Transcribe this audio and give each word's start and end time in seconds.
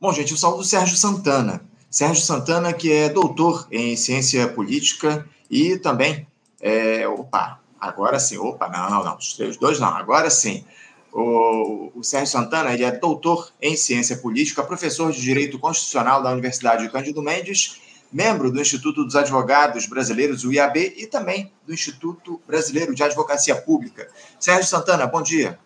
Bom, 0.00 0.14
gente, 0.14 0.32
eu 0.32 0.38
saúdo 0.38 0.60
o 0.60 0.64
Sérgio 0.64 0.96
Santana. 0.96 1.60
Sérgio 1.90 2.24
Santana, 2.24 2.72
que 2.72 2.90
é 2.90 3.10
doutor 3.10 3.68
em 3.70 3.94
ciência 3.98 4.48
política 4.48 5.28
e 5.50 5.76
também. 5.76 6.26
É, 6.58 7.06
opa, 7.06 7.60
agora 7.78 8.18
sim, 8.18 8.38
opa, 8.38 8.66
não, 8.70 9.04
não, 9.04 9.18
os 9.18 9.58
dois 9.58 9.78
não, 9.78 9.88
agora 9.88 10.30
sim. 10.30 10.64
O, 11.12 11.92
o, 11.94 12.02
Sérgio 12.02 12.28
Santana 12.28 12.72
ele 12.72 12.82
é 12.82 12.92
doutor 12.92 13.52
em 13.60 13.76
ciência 13.76 14.16
política, 14.16 14.62
professor 14.62 15.12
de 15.12 15.20
Direito 15.20 15.58
Constitucional 15.58 16.22
da 16.22 16.32
Universidade 16.32 16.82
de 16.82 16.90
Cândido 16.90 17.20
Mendes, 17.20 17.78
membro 18.10 18.50
do 18.50 18.58
Instituto 18.58 19.04
dos 19.04 19.16
Advogados 19.16 19.84
Brasileiros, 19.84 20.44
o 20.44 20.52
IAB, 20.52 20.94
e 20.96 21.06
também 21.06 21.52
do 21.66 21.74
Instituto 21.74 22.40
Brasileiro 22.46 22.94
de 22.94 23.02
Advocacia 23.02 23.54
Pública. 23.54 24.08
Sérgio 24.38 24.64
Santana, 24.64 25.06
bom 25.06 25.20
dia. 25.20 25.58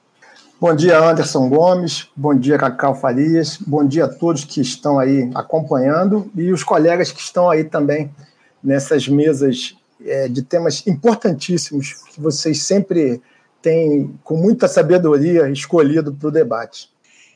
Bom 0.60 0.74
dia, 0.74 1.00
Anderson 1.00 1.48
Gomes. 1.48 2.08
Bom 2.14 2.32
dia, 2.32 2.56
Cacau 2.56 2.94
Farias. 2.94 3.58
Bom 3.58 3.84
dia 3.84 4.04
a 4.04 4.08
todos 4.08 4.44
que 4.44 4.60
estão 4.60 5.00
aí 5.00 5.28
acompanhando 5.34 6.30
e 6.34 6.52
os 6.52 6.62
colegas 6.62 7.10
que 7.10 7.20
estão 7.20 7.50
aí 7.50 7.64
também 7.64 8.14
nessas 8.62 9.08
mesas 9.08 9.76
é, 10.04 10.28
de 10.28 10.42
temas 10.42 10.86
importantíssimos 10.86 11.94
que 12.08 12.20
vocês 12.20 12.62
sempre 12.62 13.20
têm, 13.60 14.16
com 14.22 14.36
muita 14.36 14.68
sabedoria, 14.68 15.50
escolhido 15.50 16.14
para 16.14 16.28
o 16.28 16.30
debate. 16.30 16.88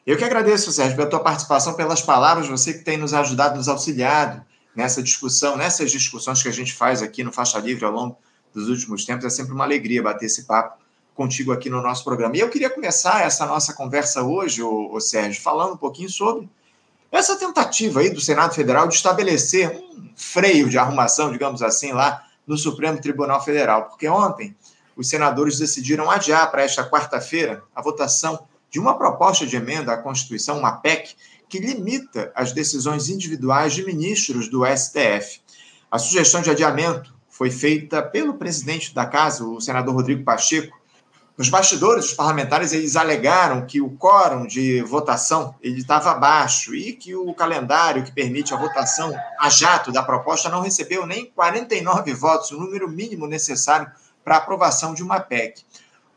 Eu 0.06 0.16
que 0.16 0.24
agradeço, 0.24 0.70
Sérgio, 0.70 0.96
pela 0.96 1.10
tua 1.10 1.20
participação, 1.20 1.74
pelas 1.74 2.00
palavras, 2.00 2.46
você 2.46 2.72
que 2.72 2.84
tem 2.84 2.96
nos 2.96 3.12
ajudado, 3.12 3.56
nos 3.56 3.68
auxiliado 3.68 4.40
nessa 4.76 5.02
discussão, 5.02 5.56
nessas 5.56 5.90
discussões 5.90 6.40
que 6.40 6.48
a 6.48 6.52
gente 6.52 6.72
faz 6.72 7.02
aqui 7.02 7.24
no 7.24 7.32
Faixa 7.32 7.58
Livre 7.58 7.84
ao 7.84 7.92
longo 7.92 8.16
dos 8.54 8.68
últimos 8.68 9.04
tempos. 9.04 9.24
É 9.24 9.30
sempre 9.30 9.52
uma 9.52 9.64
alegria 9.64 10.00
bater 10.00 10.26
esse 10.26 10.44
papo 10.44 10.87
contigo 11.18 11.50
aqui 11.50 11.68
no 11.68 11.82
nosso 11.82 12.04
programa. 12.04 12.36
E 12.36 12.38
eu 12.38 12.48
queria 12.48 12.70
começar 12.70 13.26
essa 13.26 13.44
nossa 13.44 13.74
conversa 13.74 14.22
hoje, 14.22 14.62
ô, 14.62 14.92
ô 14.92 15.00
Sérgio, 15.00 15.42
falando 15.42 15.72
um 15.72 15.76
pouquinho 15.76 16.08
sobre 16.08 16.48
essa 17.10 17.34
tentativa 17.34 17.98
aí 17.98 18.08
do 18.08 18.20
Senado 18.20 18.54
Federal 18.54 18.86
de 18.86 18.94
estabelecer 18.94 19.68
um 19.68 20.10
freio 20.14 20.68
de 20.68 20.78
arrumação, 20.78 21.32
digamos 21.32 21.60
assim, 21.60 21.90
lá 21.90 22.24
no 22.46 22.56
Supremo 22.56 23.00
Tribunal 23.00 23.44
Federal, 23.44 23.86
porque 23.86 24.08
ontem 24.08 24.54
os 24.96 25.08
senadores 25.08 25.58
decidiram 25.58 26.08
adiar 26.08 26.48
para 26.52 26.62
esta 26.62 26.88
quarta-feira 26.88 27.64
a 27.74 27.82
votação 27.82 28.46
de 28.70 28.78
uma 28.78 28.96
proposta 28.96 29.44
de 29.44 29.56
emenda 29.56 29.92
à 29.92 29.96
Constituição, 29.96 30.56
uma 30.56 30.76
PEC, 30.76 31.16
que 31.48 31.58
limita 31.58 32.30
as 32.32 32.52
decisões 32.52 33.08
individuais 33.08 33.74
de 33.74 33.84
ministros 33.84 34.48
do 34.48 34.64
STF. 34.64 35.40
A 35.90 35.98
sugestão 35.98 36.42
de 36.42 36.50
adiamento 36.50 37.12
foi 37.28 37.50
feita 37.50 38.02
pelo 38.02 38.34
presidente 38.34 38.94
da 38.94 39.04
casa, 39.04 39.44
o 39.44 39.60
senador 39.60 39.96
Rodrigo 39.96 40.22
Pacheco, 40.22 40.77
nos 41.38 41.48
bastidores, 41.48 42.06
os 42.06 42.14
parlamentares 42.14 42.72
eles 42.72 42.96
alegaram 42.96 43.64
que 43.64 43.80
o 43.80 43.90
quórum 43.90 44.44
de 44.44 44.82
votação 44.82 45.54
ele 45.62 45.78
estava 45.78 46.12
baixo 46.14 46.74
e 46.74 46.92
que 46.92 47.14
o 47.14 47.32
calendário 47.32 48.02
que 48.02 48.10
permite 48.10 48.52
a 48.52 48.56
votação 48.56 49.14
a 49.38 49.48
jato 49.48 49.92
da 49.92 50.02
proposta 50.02 50.48
não 50.48 50.60
recebeu 50.60 51.06
nem 51.06 51.26
49 51.26 52.12
votos, 52.12 52.50
o 52.50 52.58
número 52.58 52.88
mínimo 52.88 53.28
necessário 53.28 53.88
para 54.24 54.36
aprovação 54.36 54.92
de 54.92 55.00
uma 55.00 55.20
PEC. 55.20 55.62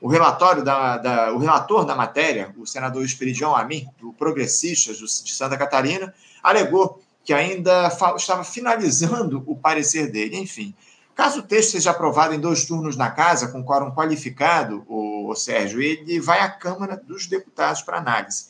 O 0.01 0.07
relatório 0.07 0.63
da, 0.63 0.97
da, 0.97 1.31
o 1.31 1.37
relator 1.37 1.85
da 1.85 1.95
matéria, 1.95 2.51
o 2.57 2.65
senador 2.65 3.05
Esperidião 3.05 3.55
Amin, 3.55 3.87
do 3.99 4.11
Progressistas 4.13 4.97
de 4.97 5.35
Santa 5.35 5.55
Catarina, 5.55 6.11
alegou 6.41 6.99
que 7.23 7.31
ainda 7.31 7.95
estava 8.17 8.43
finalizando 8.43 9.43
o 9.45 9.55
parecer 9.55 10.11
dele. 10.11 10.35
Enfim, 10.37 10.73
Caso 11.15 11.41
o 11.41 11.43
texto 11.43 11.71
seja 11.71 11.91
aprovado 11.91 12.33
em 12.33 12.39
dois 12.39 12.65
turnos 12.65 12.95
na 12.95 13.11
casa, 13.11 13.49
com 13.49 13.63
quórum 13.63 13.91
qualificado, 13.91 14.83
o, 14.87 14.95
o 15.29 15.35
Sérgio, 15.35 15.81
ele 15.81 16.19
vai 16.19 16.39
à 16.39 16.49
Câmara 16.49 16.95
dos 16.95 17.27
Deputados 17.27 17.81
para 17.81 17.97
análise. 17.97 18.45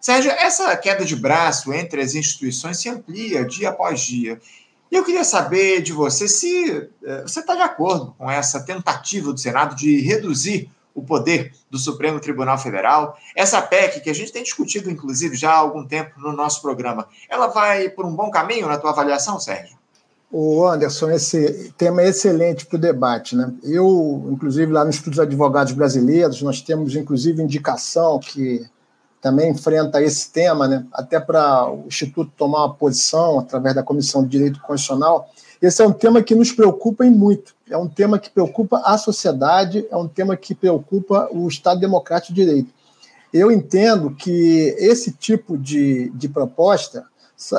Sérgio, 0.00 0.30
essa 0.30 0.76
queda 0.76 1.04
de 1.04 1.16
braço 1.16 1.72
entre 1.72 2.00
as 2.02 2.14
instituições 2.14 2.78
se 2.78 2.88
amplia 2.88 3.44
dia 3.44 3.70
após 3.70 4.00
dia. 4.00 4.40
E 4.90 4.96
eu 4.96 5.04
queria 5.04 5.24
saber 5.24 5.80
de 5.80 5.92
você 5.92 6.28
se 6.28 6.90
eh, 7.02 7.22
você 7.22 7.40
está 7.40 7.54
de 7.54 7.62
acordo 7.62 8.14
com 8.18 8.30
essa 8.30 8.62
tentativa 8.62 9.32
do 9.32 9.40
Senado 9.40 9.74
de 9.74 10.00
reduzir 10.00 10.70
o 10.94 11.02
poder 11.02 11.52
do 11.70 11.78
Supremo 11.78 12.20
Tribunal 12.20 12.58
Federal. 12.58 13.18
Essa 13.34 13.60
PEC, 13.60 14.00
que 14.00 14.10
a 14.10 14.14
gente 14.14 14.30
tem 14.30 14.42
discutido, 14.42 14.90
inclusive, 14.90 15.34
já 15.34 15.52
há 15.52 15.56
algum 15.56 15.84
tempo 15.86 16.20
no 16.20 16.32
nosso 16.32 16.62
programa, 16.62 17.08
ela 17.28 17.48
vai 17.48 17.88
por 17.88 18.06
um 18.06 18.14
bom 18.14 18.30
caminho 18.30 18.68
na 18.68 18.78
tua 18.78 18.90
avaliação, 18.90 19.40
Sérgio? 19.40 19.76
O 20.36 20.66
Anderson, 20.66 21.12
esse 21.12 21.72
tema 21.78 22.02
é 22.02 22.08
excelente 22.08 22.66
para 22.66 22.76
o 22.76 22.80
debate. 22.80 23.36
Né? 23.36 23.54
Eu, 23.62 24.26
inclusive, 24.32 24.72
lá 24.72 24.82
no 24.82 24.90
Instituto 24.90 25.12
dos 25.12 25.20
Advogados 25.20 25.72
Brasileiros, 25.72 26.42
nós 26.42 26.60
temos, 26.60 26.96
inclusive, 26.96 27.40
indicação 27.40 28.18
que 28.18 28.66
também 29.22 29.52
enfrenta 29.52 30.02
esse 30.02 30.32
tema, 30.32 30.66
né? 30.66 30.84
até 30.92 31.20
para 31.20 31.70
o 31.70 31.84
Instituto 31.86 32.32
tomar 32.36 32.64
uma 32.64 32.74
posição 32.74 33.38
através 33.38 33.76
da 33.76 33.84
Comissão 33.84 34.24
de 34.24 34.30
Direito 34.30 34.60
Constitucional. 34.60 35.30
Esse 35.62 35.82
é 35.82 35.86
um 35.86 35.92
tema 35.92 36.20
que 36.20 36.34
nos 36.34 36.50
preocupa 36.50 37.06
em 37.06 37.12
muito. 37.12 37.54
É 37.70 37.78
um 37.78 37.86
tema 37.86 38.18
que 38.18 38.28
preocupa 38.28 38.82
a 38.84 38.98
sociedade, 38.98 39.86
é 39.88 39.96
um 39.96 40.08
tema 40.08 40.36
que 40.36 40.52
preocupa 40.52 41.28
o 41.30 41.46
Estado 41.46 41.78
Democrático 41.78 42.34
de 42.34 42.44
Direito. 42.44 42.70
Eu 43.32 43.52
entendo 43.52 44.10
que 44.10 44.74
esse 44.80 45.12
tipo 45.12 45.56
de, 45.56 46.10
de 46.10 46.28
proposta 46.28 47.04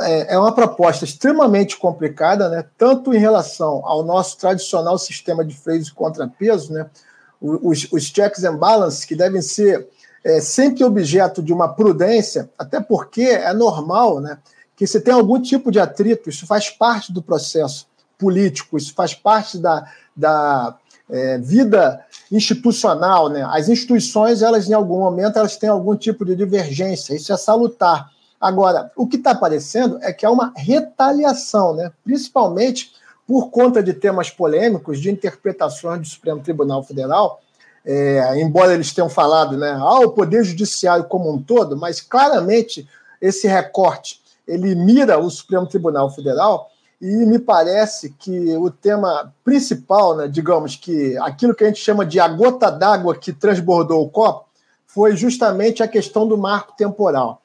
é, 0.04 0.34
é 0.34 0.40
uma 0.40 0.54
proposta 0.54 1.06
extremamente 1.06 1.78
complicada, 1.78 2.50
né? 2.50 2.66
tanto 2.78 3.14
em 3.14 3.18
relação 3.18 3.86
ao 3.86 4.04
nosso 4.04 4.38
tradicional 4.38 4.98
sistema 4.98 5.44
de 5.44 5.56
freios 5.56 5.88
e 5.90 5.94
contrapesos, 5.94 6.70
né? 6.70 6.90
os, 7.42 7.88
os 7.92 8.04
checks 8.04 8.44
and 8.44 8.58
balances, 8.58 9.06
que 9.06 9.16
devem 9.16 9.42
ser 9.42 9.88
é, 10.24 10.42
sempre 10.42 10.84
objeto 10.84 11.42
de 11.44 11.54
uma 11.54 11.68
prudência, 11.68 12.50
até 12.58 12.80
porque 12.80 13.22
é 13.22 13.54
normal 13.54 14.20
né, 14.20 14.40
que 14.76 14.88
você 14.88 15.00
tenha 15.00 15.16
algum 15.16 15.40
tipo 15.40 15.72
de 15.72 15.80
atrito, 15.80 16.30
isso 16.30 16.48
faz 16.48 16.70
parte 16.70 17.14
do 17.14 17.22
processo 17.22 17.88
político, 18.18 18.78
isso 18.78 18.94
faz 18.94 19.14
parte 19.14 19.58
da, 19.60 19.88
da 20.16 20.78
é, 21.10 21.38
vida 21.38 22.04
institucional. 22.32 23.30
Né? 23.30 23.48
As 23.52 23.70
instituições, 23.70 24.42
elas 24.42 24.68
em 24.68 24.74
algum 24.74 25.00
momento, 25.00 25.38
elas 25.38 25.58
têm 25.58 25.70
algum 25.70 25.96
tipo 25.96 26.26
de 26.26 26.36
divergência, 26.36 27.14
isso 27.14 27.32
é 27.32 27.38
salutar. 27.38 28.10
Agora, 28.40 28.92
o 28.96 29.08
que 29.08 29.16
está 29.16 29.32
aparecendo 29.32 29.98
é 30.02 30.12
que 30.12 30.26
há 30.26 30.32
uma 30.32 30.54
retaliação, 30.56 31.76
né? 31.76 31.92
principalmente 32.04 32.92
por 33.28 33.50
conta 33.50 33.82
de 33.82 33.94
temas 33.94 34.30
polêmicos, 34.30 35.00
de 35.00 35.10
interpretações 35.10 36.00
do 36.00 36.08
Supremo 36.08 36.42
Tribunal 36.42 36.84
Federal, 36.84 37.42
é, 37.84 38.40
embora 38.40 38.74
eles 38.74 38.94
tenham 38.94 39.10
falado 39.10 39.58
né, 39.58 39.72
ao 39.72 40.04
ah, 40.04 40.12
Poder 40.12 40.44
Judiciário 40.44 41.06
como 41.06 41.32
um 41.32 41.42
todo, 41.42 41.78
mas 41.78 42.02
claramente 42.02 42.88
esse 43.22 43.48
recorte 43.48 44.22
ele 44.48 44.76
mira 44.76 45.20
o 45.20 45.30
Supremo 45.30 45.68
Tribunal 45.68 46.10
Federal 46.10 46.70
e 47.02 47.08
me 47.26 47.40
parece 47.40 48.12
que 48.12 48.56
o 48.58 48.70
tema 48.70 49.34
principal, 49.44 50.16
né, 50.16 50.28
digamos 50.28 50.76
que 50.76 51.18
aquilo 51.18 51.54
que 51.54 51.64
a 51.64 51.68
gente 51.68 51.80
chama 51.80 52.06
de 52.06 52.20
a 52.20 52.28
gota 52.28 52.72
d'água 52.72 53.16
que 53.16 53.34
transbordou 53.34 54.02
o 54.04 54.10
copo, 54.10 54.46
foi 54.88 55.16
justamente 55.16 55.84
a 55.84 55.88
questão 55.88 56.28
do 56.28 56.38
marco 56.38 56.74
temporal. 56.78 57.42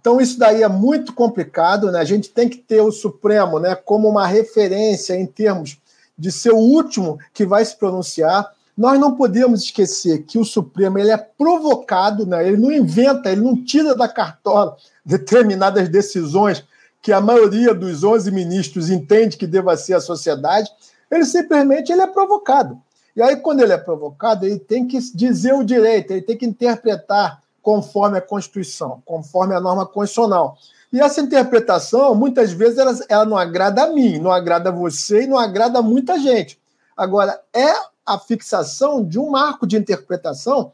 Então, 0.00 0.20
isso 0.20 0.38
daí 0.38 0.62
é 0.62 0.68
muito 0.68 1.12
complicado, 1.12 1.90
né? 1.90 2.00
A 2.00 2.04
gente 2.04 2.30
tem 2.30 2.48
que 2.48 2.56
ter 2.56 2.80
o 2.80 2.90
Supremo 2.90 3.58
né, 3.58 3.74
como 3.74 4.08
uma 4.08 4.26
referência 4.26 5.14
em 5.14 5.26
termos 5.26 5.78
de 6.16 6.32
ser 6.32 6.52
o 6.52 6.56
último 6.56 7.18
que 7.34 7.44
vai 7.44 7.64
se 7.64 7.76
pronunciar. 7.76 8.52
Nós 8.76 8.98
não 8.98 9.14
podemos 9.14 9.64
esquecer 9.64 10.22
que 10.22 10.38
o 10.38 10.44
Supremo 10.44 10.98
ele 10.98 11.10
é 11.10 11.16
provocado, 11.16 12.24
né? 12.24 12.46
ele 12.46 12.56
não 12.56 12.72
inventa, 12.72 13.30
ele 13.30 13.42
não 13.42 13.62
tira 13.62 13.94
da 13.94 14.08
cartola 14.08 14.76
determinadas 15.04 15.88
decisões 15.90 16.64
que 17.02 17.12
a 17.12 17.20
maioria 17.20 17.74
dos 17.74 18.02
11 18.02 18.30
ministros 18.30 18.88
entende 18.88 19.36
que 19.36 19.46
deva 19.46 19.76
ser 19.76 19.94
a 19.94 20.00
sociedade, 20.00 20.70
ele 21.10 21.26
simplesmente 21.26 21.92
ele 21.92 22.00
é 22.00 22.06
provocado. 22.06 22.80
E 23.14 23.20
aí, 23.20 23.36
quando 23.36 23.60
ele 23.60 23.72
é 23.72 23.78
provocado, 23.78 24.46
ele 24.46 24.58
tem 24.58 24.86
que 24.86 24.98
dizer 25.14 25.52
o 25.52 25.64
direito, 25.64 26.12
ele 26.12 26.22
tem 26.22 26.38
que 26.38 26.46
interpretar 26.46 27.41
conforme 27.62 28.18
a 28.18 28.22
Constituição, 28.22 29.02
conforme 29.06 29.54
a 29.54 29.60
norma 29.60 29.86
constitucional. 29.86 30.58
E 30.92 31.00
essa 31.00 31.20
interpretação, 31.20 32.14
muitas 32.14 32.52
vezes, 32.52 32.78
ela, 32.78 32.98
ela 33.08 33.24
não 33.24 33.38
agrada 33.38 33.84
a 33.84 33.86
mim, 33.86 34.18
não 34.18 34.30
agrada 34.30 34.68
a 34.68 34.72
você 34.72 35.22
e 35.22 35.26
não 35.26 35.38
agrada 35.38 35.78
a 35.78 35.82
muita 35.82 36.18
gente. 36.18 36.60
Agora, 36.96 37.40
é 37.54 37.72
a 38.04 38.18
fixação 38.18 39.02
de 39.02 39.18
um 39.18 39.30
marco 39.30 39.66
de 39.66 39.76
interpretação 39.76 40.72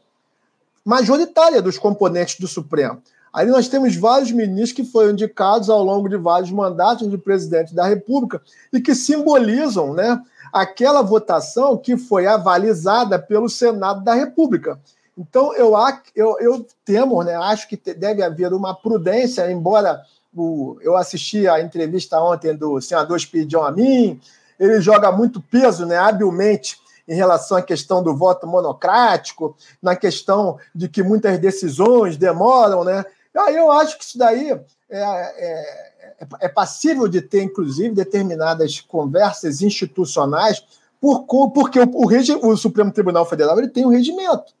majoritária 0.83 1.61
dos 1.61 1.77
componentes 1.77 2.39
do 2.39 2.47
Supremo. 2.47 3.01
Aí 3.31 3.45
nós 3.45 3.67
temos 3.67 3.95
vários 3.95 4.31
ministros 4.31 4.71
que 4.71 4.83
foram 4.83 5.11
indicados 5.11 5.69
ao 5.69 5.83
longo 5.83 6.09
de 6.09 6.17
vários 6.17 6.51
mandatos 6.51 7.09
de 7.09 7.17
presidente 7.17 7.75
da 7.75 7.85
República 7.85 8.41
e 8.73 8.81
que 8.81 8.95
simbolizam 8.95 9.93
né, 9.93 10.19
aquela 10.51 11.03
votação 11.03 11.77
que 11.77 11.95
foi 11.95 12.25
avalizada 12.25 13.19
pelo 13.19 13.47
Senado 13.47 14.03
da 14.03 14.15
República. 14.15 14.79
Então, 15.19 15.53
eu, 15.53 15.73
eu, 16.15 16.37
eu 16.39 16.65
temo, 16.85 17.21
né, 17.23 17.35
acho 17.35 17.67
que 17.67 17.75
deve 17.75 18.23
haver 18.23 18.53
uma 18.53 18.73
prudência, 18.73 19.51
embora 19.51 20.01
o, 20.33 20.77
eu 20.81 20.95
assisti 20.95 21.45
a 21.45 21.59
entrevista 21.59 22.21
ontem 22.21 22.55
do 22.55 22.79
senador 22.79 23.17
Espiridião 23.17 23.65
a 23.65 23.71
mim, 23.71 24.17
ele 24.57 24.79
joga 24.79 25.11
muito 25.11 25.41
peso, 25.41 25.85
né, 25.85 25.97
habilmente, 25.97 26.77
em 27.05 27.15
relação 27.15 27.57
à 27.57 27.61
questão 27.61 28.01
do 28.01 28.15
voto 28.15 28.47
monocrático, 28.47 29.57
na 29.81 29.93
questão 29.93 30.57
de 30.73 30.87
que 30.87 31.03
muitas 31.03 31.37
decisões 31.37 32.15
demoram, 32.15 32.83
né? 32.83 33.03
Aí 33.35 33.57
eu 33.57 33.71
acho 33.71 33.97
que 33.97 34.03
isso 34.03 34.17
daí 34.17 34.51
é, 34.51 34.59
é, 34.91 36.27
é 36.41 36.47
passível 36.47 37.07
de 37.07 37.19
ter, 37.21 37.41
inclusive, 37.41 37.95
determinadas 37.95 38.79
conversas 38.79 39.61
institucionais, 39.61 40.63
por, 41.01 41.25
porque 41.51 41.79
o, 41.79 41.89
o, 41.93 42.51
o 42.51 42.57
Supremo 42.57 42.91
Tribunal 42.91 43.25
Federal 43.25 43.57
ele 43.57 43.69
tem 43.69 43.85
um 43.85 43.89
regimento. 43.89 44.53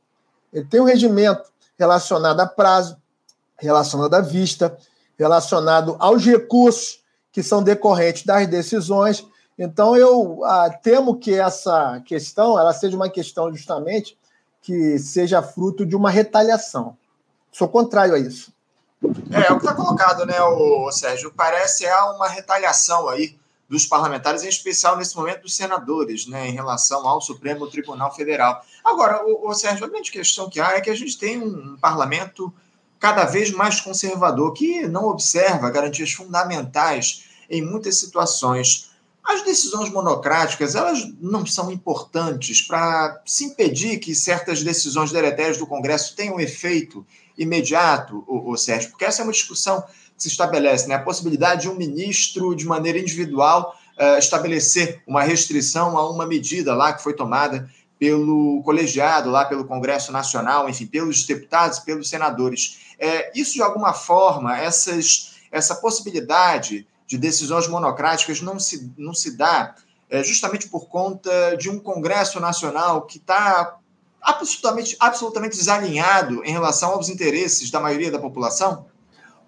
Ele 0.51 0.65
tem 0.65 0.79
um 0.79 0.85
regimento 0.85 1.49
relacionado 1.77 2.39
a 2.39 2.45
prazo, 2.45 2.97
relacionado 3.57 4.13
à 4.13 4.21
vista, 4.21 4.77
relacionado 5.17 5.95
aos 5.99 6.25
recursos 6.25 7.01
que 7.31 7.43
são 7.43 7.63
decorrentes 7.63 8.25
das 8.25 8.47
decisões. 8.47 9.25
Então, 9.57 9.95
eu 9.95 10.43
ah, 10.45 10.69
temo 10.69 11.17
que 11.17 11.33
essa 11.33 12.01
questão 12.05 12.59
ela 12.59 12.73
seja 12.73 12.95
uma 12.95 13.09
questão 13.09 13.51
justamente 13.51 14.17
que 14.61 14.97
seja 14.99 15.41
fruto 15.41 15.85
de 15.85 15.95
uma 15.95 16.09
retaliação. 16.09 16.97
Sou 17.51 17.67
contrário 17.67 18.13
a 18.13 18.19
isso. 18.19 18.53
É, 19.31 19.47
é 19.47 19.51
o 19.51 19.59
que 19.59 19.65
está 19.65 19.73
colocado, 19.73 20.25
né, 20.25 20.41
o 20.41 20.91
Sérgio? 20.91 21.33
Parece 21.35 21.87
há 21.87 22.11
uma 22.11 22.27
retaliação 22.27 23.07
aí 23.07 23.37
dos 23.69 23.85
parlamentares, 23.85 24.43
em 24.43 24.49
especial 24.49 24.97
nesse 24.97 25.15
momento 25.15 25.43
dos 25.43 25.55
senadores, 25.55 26.25
né, 26.25 26.49
em 26.49 26.53
relação 26.53 27.07
ao 27.07 27.21
Supremo 27.21 27.67
Tribunal 27.67 28.13
Federal. 28.13 28.65
Agora, 28.83 29.23
o, 29.25 29.47
o 29.47 29.53
Sérgio, 29.53 29.85
a 29.85 29.89
grande 29.89 30.11
questão 30.11 30.49
que 30.49 30.59
há 30.59 30.71
é 30.71 30.81
que 30.81 30.89
a 30.89 30.95
gente 30.95 31.17
tem 31.17 31.37
um, 31.37 31.73
um 31.73 31.77
parlamento 31.77 32.51
cada 32.99 33.25
vez 33.25 33.51
mais 33.51 33.79
conservador 33.79 34.53
que 34.53 34.87
não 34.87 35.05
observa 35.05 35.69
garantias 35.69 36.11
fundamentais 36.11 37.25
em 37.49 37.61
muitas 37.61 37.97
situações. 37.97 38.89
As 39.23 39.43
decisões 39.43 39.89
monocráticas, 39.91 40.73
elas 40.73 41.07
não 41.21 41.45
são 41.45 41.71
importantes 41.71 42.61
para 42.61 43.21
se 43.25 43.45
impedir 43.45 43.99
que 43.99 44.15
certas 44.15 44.63
decisões 44.63 45.11
deletérias 45.11 45.57
do 45.57 45.67
Congresso 45.67 46.15
tenham 46.15 46.39
efeito 46.39 47.05
imediato, 47.39 48.23
o, 48.27 48.51
o 48.51 48.57
Sérgio, 48.57 48.89
porque 48.89 49.05
essa 49.05 49.21
é 49.21 49.23
uma 49.23 49.31
discussão 49.31 49.81
que 49.81 50.23
se 50.23 50.27
estabelece, 50.27 50.87
né? 50.87 50.95
A 50.95 51.03
possibilidade 51.03 51.61
de 51.61 51.69
um 51.69 51.75
ministro, 51.75 52.53
de 52.53 52.65
maneira 52.65 52.99
individual, 52.99 53.73
uh, 53.97 54.19
estabelecer 54.19 55.01
uma 55.07 55.23
restrição 55.23 55.97
a 55.97 56.09
uma 56.11 56.27
medida 56.27 56.75
lá 56.75 56.91
que 56.91 57.01
foi 57.01 57.13
tomada 57.13 57.69
pelo 57.97 58.61
colegiado, 58.63 59.29
lá 59.29 59.45
pelo 59.45 59.65
Congresso 59.65 60.11
Nacional, 60.11 60.69
enfim, 60.69 60.85
pelos 60.85 61.25
deputados, 61.25 61.79
pelos 61.79 62.09
senadores. 62.09 62.79
É, 62.97 63.31
isso, 63.37 63.53
de 63.53 63.61
alguma 63.61 63.93
forma, 63.93 64.57
essas, 64.57 65.35
essa 65.51 65.75
possibilidade 65.75 66.87
de 67.05 67.17
decisões 67.17 67.67
monocráticas 67.67 68.39
não 68.41 68.57
se, 68.57 68.93
não 68.97 69.13
se 69.13 69.35
dá 69.35 69.75
é, 70.09 70.23
justamente 70.23 70.69
por 70.69 70.87
conta 70.87 71.55
de 71.57 71.69
um 71.69 71.79
Congresso 71.79 72.39
Nacional 72.39 73.01
que 73.01 73.17
está 73.17 73.78
absolutamente, 74.21 74.95
absolutamente 74.99 75.57
desalinhado 75.57 76.43
em 76.43 76.51
relação 76.51 76.91
aos 76.91 77.09
interesses 77.09 77.71
da 77.71 77.79
maioria 77.79 78.11
da 78.11 78.19
população? 78.19 78.85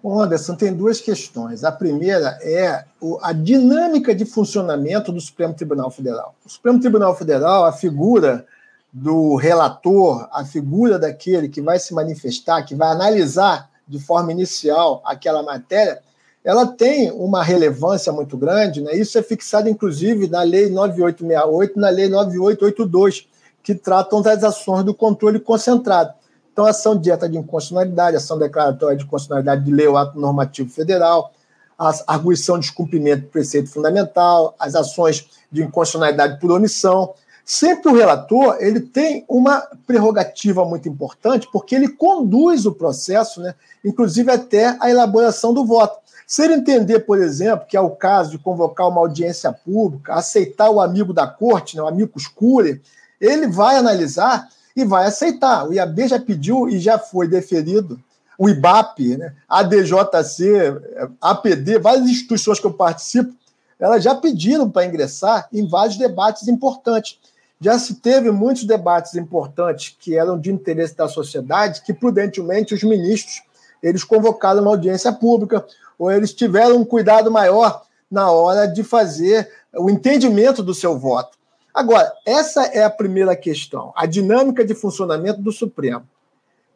Anderson, 0.04 0.56
tem 0.56 0.74
duas 0.74 1.00
questões. 1.00 1.62
A 1.62 1.70
primeira 1.70 2.38
é 2.42 2.84
a 3.22 3.32
dinâmica 3.32 4.14
de 4.14 4.24
funcionamento 4.24 5.12
do 5.12 5.20
Supremo 5.20 5.54
Tribunal 5.54 5.90
Federal. 5.90 6.34
O 6.44 6.48
Supremo 6.48 6.80
Tribunal 6.80 7.14
Federal, 7.16 7.64
a 7.64 7.72
figura 7.72 8.44
do 8.92 9.36
relator, 9.36 10.28
a 10.32 10.44
figura 10.44 10.98
daquele 10.98 11.48
que 11.48 11.62
vai 11.62 11.78
se 11.78 11.94
manifestar, 11.94 12.62
que 12.64 12.74
vai 12.74 12.90
analisar 12.90 13.70
de 13.86 13.98
forma 13.98 14.32
inicial 14.32 15.00
aquela 15.04 15.42
matéria, 15.42 16.00
ela 16.44 16.66
tem 16.66 17.10
uma 17.12 17.42
relevância 17.42 18.12
muito 18.12 18.36
grande, 18.36 18.82
né? 18.82 18.94
isso 18.96 19.16
é 19.16 19.22
fixado 19.22 19.68
inclusive 19.68 20.28
na 20.28 20.42
Lei 20.42 20.68
9868 20.68 21.78
na 21.78 21.88
Lei 21.88 22.08
9882, 22.08 23.28
que 23.62 23.74
tratam 23.74 24.20
das 24.20 24.42
ações 24.42 24.84
do 24.84 24.94
controle 24.94 25.38
concentrado. 25.38 26.12
Então, 26.52 26.66
ação 26.66 26.98
direta 26.98 27.28
de 27.28 27.38
inconstitucionalidade, 27.38 28.16
ação 28.16 28.38
declaratória 28.38 28.96
de 28.96 29.06
constitucionalidade 29.06 29.64
de 29.64 29.72
lei 29.72 29.86
ou 29.86 29.96
ato 29.96 30.18
normativo 30.18 30.68
federal, 30.68 31.32
a 31.78 31.92
arguição 32.06 32.56
de 32.58 32.66
descumprimento 32.66 33.22
do 33.22 33.28
preceito 33.28 33.70
fundamental, 33.70 34.54
as 34.58 34.74
ações 34.74 35.26
de 35.50 35.62
inconstitucionalidade 35.62 36.38
por 36.38 36.50
omissão. 36.50 37.14
Sempre 37.44 37.90
o 37.90 37.96
relator 37.96 38.56
ele 38.60 38.80
tem 38.80 39.24
uma 39.28 39.66
prerrogativa 39.86 40.64
muito 40.64 40.88
importante, 40.88 41.48
porque 41.50 41.74
ele 41.74 41.88
conduz 41.88 42.66
o 42.66 42.72
processo, 42.72 43.40
né, 43.40 43.54
inclusive 43.84 44.30
até 44.30 44.76
a 44.80 44.90
elaboração 44.90 45.52
do 45.52 45.64
voto. 45.64 46.00
Se 46.26 46.44
ele 46.44 46.54
entender, 46.54 47.00
por 47.00 47.18
exemplo, 47.20 47.66
que 47.66 47.76
é 47.76 47.80
o 47.80 47.90
caso 47.90 48.30
de 48.30 48.38
convocar 48.38 48.88
uma 48.88 49.00
audiência 49.00 49.52
pública, 49.52 50.14
aceitar 50.14 50.70
o 50.70 50.80
amigo 50.80 51.12
da 51.12 51.26
corte, 51.26 51.76
né, 51.76 51.82
o 51.82 51.88
amigo 51.88 52.12
escure, 52.16 52.80
ele 53.22 53.46
vai 53.46 53.76
analisar 53.76 54.48
e 54.74 54.84
vai 54.84 55.06
aceitar. 55.06 55.68
O 55.68 55.72
IAB 55.72 56.08
já 56.08 56.18
pediu 56.18 56.68
e 56.68 56.80
já 56.80 56.98
foi 56.98 57.28
deferido. 57.28 58.00
O 58.36 58.48
IBAP, 58.48 59.16
né, 59.16 59.32
a 59.48 59.62
DJC, 59.62 61.08
APD, 61.20 61.78
várias 61.78 62.08
instituições 62.08 62.58
que 62.58 62.66
eu 62.66 62.72
participo, 62.72 63.32
elas 63.78 64.02
já 64.02 64.14
pediram 64.14 64.68
para 64.68 64.84
ingressar 64.84 65.48
em 65.52 65.66
vários 65.68 65.96
debates 65.96 66.48
importantes. 66.48 67.18
Já 67.60 67.78
se 67.78 67.94
teve 67.94 68.32
muitos 68.32 68.64
debates 68.64 69.14
importantes 69.14 69.94
que 70.00 70.16
eram 70.16 70.40
de 70.40 70.50
interesse 70.50 70.96
da 70.96 71.06
sociedade, 71.06 71.82
que 71.82 71.94
prudentemente 71.94 72.74
os 72.74 72.82
ministros 72.82 73.42
eles 73.80 74.02
convocaram 74.02 74.62
uma 74.62 74.70
audiência 74.70 75.12
pública 75.12 75.64
ou 75.98 76.10
eles 76.10 76.32
tiveram 76.32 76.76
um 76.76 76.84
cuidado 76.84 77.30
maior 77.30 77.82
na 78.10 78.30
hora 78.30 78.66
de 78.66 78.82
fazer 78.82 79.48
o 79.74 79.88
entendimento 79.88 80.62
do 80.62 80.74
seu 80.74 80.98
voto. 80.98 81.38
Agora, 81.74 82.12
essa 82.26 82.64
é 82.66 82.84
a 82.84 82.90
primeira 82.90 83.34
questão, 83.34 83.92
a 83.96 84.04
dinâmica 84.04 84.64
de 84.64 84.74
funcionamento 84.74 85.40
do 85.40 85.50
Supremo. 85.50 86.06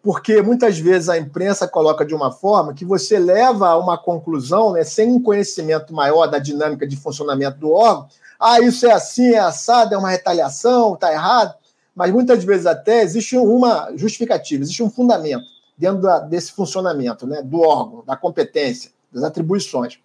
Porque 0.03 0.41
muitas 0.41 0.79
vezes 0.79 1.09
a 1.09 1.19
imprensa 1.19 1.67
coloca 1.67 2.05
de 2.07 2.15
uma 2.15 2.31
forma 2.31 2.73
que 2.73 2.85
você 2.85 3.19
leva 3.19 3.69
a 3.69 3.77
uma 3.77 3.99
conclusão, 3.99 4.73
né, 4.73 4.85
sem 4.85 5.11
um 5.11 5.21
conhecimento 5.21 5.93
maior 5.93 6.29
da 6.29 6.39
dinâmica 6.39 6.87
de 6.87 6.97
funcionamento 6.97 7.59
do 7.59 7.73
órgão. 7.73 8.07
Ah, 8.39 8.61
isso 8.61 8.87
é 8.87 8.93
assim, 8.93 9.33
é 9.33 9.39
assado, 9.39 9.95
é 9.95 9.99
uma 9.99 10.11
retaliação, 10.11 10.95
está 10.95 11.13
errado. 11.13 11.55
Mas 11.95 12.13
muitas 12.13 12.45
vezes 12.45 12.67
até 12.67 13.03
existe 13.03 13.37
uma 13.37 13.91
justificativa, 13.97 14.63
existe 14.63 14.83
um 14.83 14.91
fundamento 14.91 15.45
dentro 15.77 16.03
da, 16.03 16.21
desse 16.21 16.53
funcionamento 16.53 17.27
né, 17.27 17.43
do 17.43 17.61
órgão, 17.61 18.05
da 18.07 18.17
competência, 18.17 18.93
das 19.13 19.25
atribuições. 19.25 19.99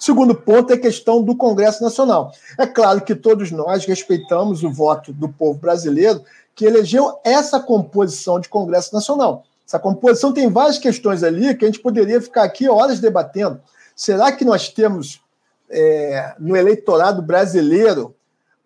Segundo 0.00 0.34
ponto 0.34 0.72
é 0.72 0.76
a 0.76 0.80
questão 0.80 1.22
do 1.22 1.36
Congresso 1.36 1.82
Nacional. 1.82 2.32
É 2.56 2.66
claro 2.66 3.02
que 3.02 3.14
todos 3.14 3.50
nós 3.50 3.84
respeitamos 3.84 4.64
o 4.64 4.72
voto 4.72 5.12
do 5.12 5.28
povo 5.28 5.58
brasileiro 5.58 6.24
que 6.54 6.64
elegeu 6.64 7.18
essa 7.22 7.60
composição 7.60 8.40
de 8.40 8.48
Congresso 8.48 8.94
Nacional. 8.94 9.44
Essa 9.68 9.78
composição 9.78 10.32
tem 10.32 10.48
várias 10.48 10.78
questões 10.78 11.22
ali 11.22 11.54
que 11.54 11.66
a 11.66 11.68
gente 11.68 11.80
poderia 11.80 12.18
ficar 12.18 12.44
aqui 12.44 12.66
horas 12.66 12.98
debatendo. 12.98 13.60
Será 13.94 14.32
que 14.32 14.42
nós 14.42 14.70
temos 14.70 15.20
é, 15.68 16.34
no 16.38 16.56
eleitorado 16.56 17.20
brasileiro 17.20 18.14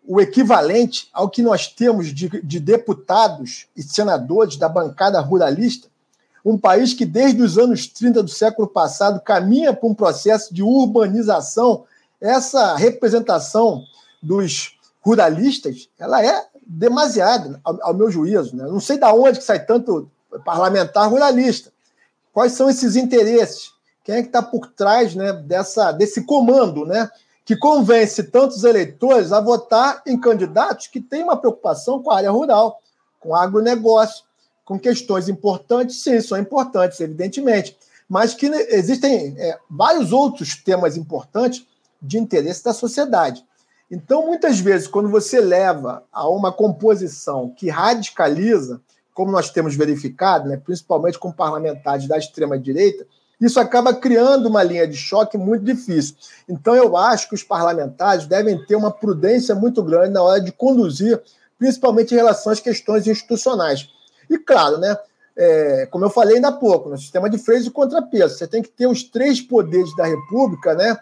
o 0.07 0.21
equivalente 0.21 1.09
ao 1.13 1.29
que 1.29 1.43
nós 1.43 1.67
temos 1.67 2.15
de, 2.15 2.29
de 2.29 2.61
deputados 2.61 3.67
e 3.77 3.83
senadores 3.83 4.57
da 4.57 4.69
bancada 4.69 5.19
ruralista? 5.19 5.89
Um 6.45 6.59
país 6.59 6.93
que 6.93 7.07
desde 7.07 7.41
os 7.41 7.57
anos 7.57 7.87
30 7.87 8.23
do 8.23 8.31
século 8.31 8.69
passado 8.69 9.21
caminha 9.21 9.73
para 9.73 9.89
um 9.89 9.95
processo 9.95 10.53
de 10.53 10.63
urbanização, 10.63 11.85
essa 12.21 12.77
representação 12.77 13.85
dos 14.23 14.79
ruralistas, 15.01 15.89
ela 15.99 16.25
é 16.25 16.47
demasiada, 16.67 17.61
ao, 17.65 17.95
meu 17.95 18.11
juízo. 18.11 18.57
Né? 18.57 18.65
Não 18.65 18.81
sei 18.81 18.99
de 18.99 19.05
onde 19.05 19.39
que 19.39 19.45
sai 19.45 19.65
tanto 19.65 20.11
parlamentar 20.45 21.09
ruralista. 21.09 21.73
Quais 22.33 22.53
são 22.53 22.69
esses 22.69 22.97
interesses? 22.97 23.73
Quem 24.03 24.17
é 24.17 24.23
que 24.23 24.29
está 24.29 24.43
por 24.43 24.67
trás 24.69 25.15
né, 25.15 25.33
dessa, 25.33 25.93
desse 25.93 26.25
comando, 26.25 26.85
né? 26.85 27.09
Que 27.45 27.57
convence 27.57 28.23
tantos 28.25 28.65
eleitores 28.65 29.33
a 29.33 29.41
votar 29.41 30.03
em 30.07 30.19
candidatos 30.19 30.87
que 30.87 31.01
têm 31.01 31.23
uma 31.23 31.37
preocupação 31.37 32.03
com 32.03 32.11
a 32.11 32.17
área 32.17 32.31
rural, 32.31 32.81
com 33.21 33.35
agronegócio, 33.35 34.25
com 34.65 34.79
questões 34.79 35.29
importantes, 35.29 36.03
sim, 36.03 36.21
são 36.21 36.39
importantes, 36.39 37.01
evidentemente, 37.01 37.77
mas 38.09 38.35
que 38.35 38.47
existem 38.47 39.35
é, 39.39 39.59
vários 39.69 40.13
outros 40.13 40.57
temas 40.57 40.97
importantes 40.97 41.67
de 42.01 42.19
interesse 42.19 42.65
da 42.65 42.73
sociedade. 42.73 43.45
Então, 43.91 44.27
muitas 44.27 44.59
vezes, 44.59 44.89
quando 44.89 45.09
você 45.09 45.41
leva 45.41 46.05
a 46.13 46.29
uma 46.29 46.51
composição 46.51 47.51
que 47.57 47.69
radicaliza, 47.69 48.81
como 49.13 49.31
nós 49.31 49.51
temos 49.51 49.77
verificado, 49.77 50.49
né, 50.49 50.57
principalmente 50.57 51.19
com 51.19 51.31
parlamentares 51.31 52.09
da 52.09 52.19
extrema-direita, 52.19 53.07
isso 53.41 53.61
acaba 53.61 53.93
criando 53.93 54.47
uma 54.47 54.63
linha 54.63 54.87
de 54.87 54.97
choque 54.97 55.37
muito 55.37 55.65
difícil. 55.65 56.17
Então, 56.49 56.75
eu 56.75 56.97
acho 56.97 57.29
que 57.29 57.35
os 57.35 57.43
parlamentares 57.43 58.27
devem 58.27 58.65
ter 58.65 58.75
uma 58.75 58.91
prudência 58.91 59.55
muito 59.55 59.83
grande 59.83 60.13
na 60.13 60.23
hora 60.23 60.41
de 60.41 60.51
conduzir, 60.53 61.23
principalmente 61.59 62.13
em 62.13 62.17
relação 62.17 62.53
às 62.53 62.61
questões 62.61 63.07
institucionais. 63.07 63.89
E 64.29 64.39
claro, 64.39 64.79
né? 64.79 64.97
É, 65.37 65.87
como 65.91 66.05
eu 66.05 66.11
falei 66.11 66.37
ainda 66.37 66.49
há 66.49 66.53
pouco, 66.53 66.89
no 66.89 66.97
sistema 66.97 67.29
de 67.29 67.39
freios 67.39 67.67
e 67.67 67.71
contrapeso, 67.71 68.37
você 68.37 68.47
tem 68.47 68.63
que 68.63 68.69
ter 68.69 68.87
os 68.87 69.03
três 69.03 69.41
poderes 69.41 69.95
da 69.97 70.05
República, 70.05 70.75
né? 70.75 70.97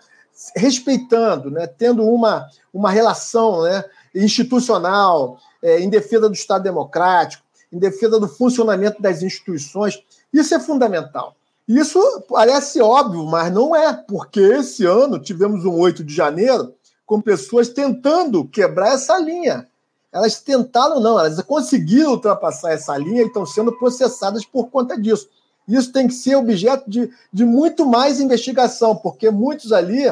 Respeitando, 0.56 1.50
né? 1.50 1.66
Tendo 1.66 2.06
uma, 2.06 2.48
uma 2.72 2.90
relação, 2.90 3.62
né? 3.62 3.84
Institucional, 4.14 5.38
é, 5.62 5.80
em 5.80 5.88
defesa 5.88 6.28
do 6.28 6.34
Estado 6.34 6.64
democrático, 6.64 7.44
em 7.72 7.78
defesa 7.78 8.18
do 8.18 8.28
funcionamento 8.28 9.00
das 9.00 9.22
instituições. 9.22 10.02
Isso 10.32 10.54
é 10.54 10.60
fundamental. 10.60 11.34
Isso 11.66 11.98
parece 12.28 12.80
óbvio, 12.80 13.24
mas 13.24 13.52
não 13.52 13.74
é, 13.74 13.92
porque 13.92 14.40
esse 14.40 14.84
ano 14.84 15.18
tivemos 15.18 15.64
um 15.64 15.78
8 15.78 16.02
de 16.02 16.14
janeiro 16.14 16.74
com 17.06 17.20
pessoas 17.20 17.68
tentando 17.68 18.46
quebrar 18.46 18.94
essa 18.94 19.18
linha. 19.18 19.66
Elas 20.12 20.40
tentaram, 20.40 21.00
não, 21.00 21.18
elas 21.18 21.40
conseguiram 21.42 22.12
ultrapassar 22.12 22.72
essa 22.72 22.96
linha 22.96 23.22
e 23.22 23.26
estão 23.26 23.46
sendo 23.46 23.72
processadas 23.72 24.44
por 24.44 24.68
conta 24.68 25.00
disso. 25.00 25.28
Isso 25.66 25.92
tem 25.92 26.06
que 26.06 26.14
ser 26.14 26.36
objeto 26.36 26.88
de, 26.90 27.10
de 27.32 27.44
muito 27.44 27.86
mais 27.86 28.20
investigação, 28.20 28.94
porque 28.94 29.30
muitos 29.30 29.72
ali 29.72 30.04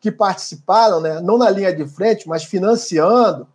que 0.00 0.12
participaram, 0.12 1.00
né, 1.00 1.20
não 1.20 1.38
na 1.38 1.50
linha 1.50 1.74
de 1.74 1.86
frente, 1.88 2.28
mas 2.28 2.44
financiando, 2.44 3.48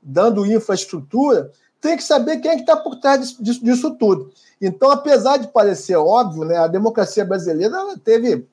dando 0.00 0.46
infraestrutura, 0.46 1.50
tem 1.80 1.96
que 1.96 2.02
saber 2.02 2.36
quem 2.38 2.50
é 2.50 2.54
que 2.54 2.60
está 2.60 2.76
por 2.76 2.96
trás 2.96 3.36
disso, 3.38 3.64
disso, 3.64 3.90
tudo. 3.92 4.30
Então, 4.60 4.90
apesar 4.90 5.38
de 5.38 5.48
parecer 5.48 5.96
óbvio, 5.96 6.44
né, 6.44 6.58
a 6.58 6.66
democracia 6.66 7.24
brasileira 7.24 7.76
teve 8.04 8.46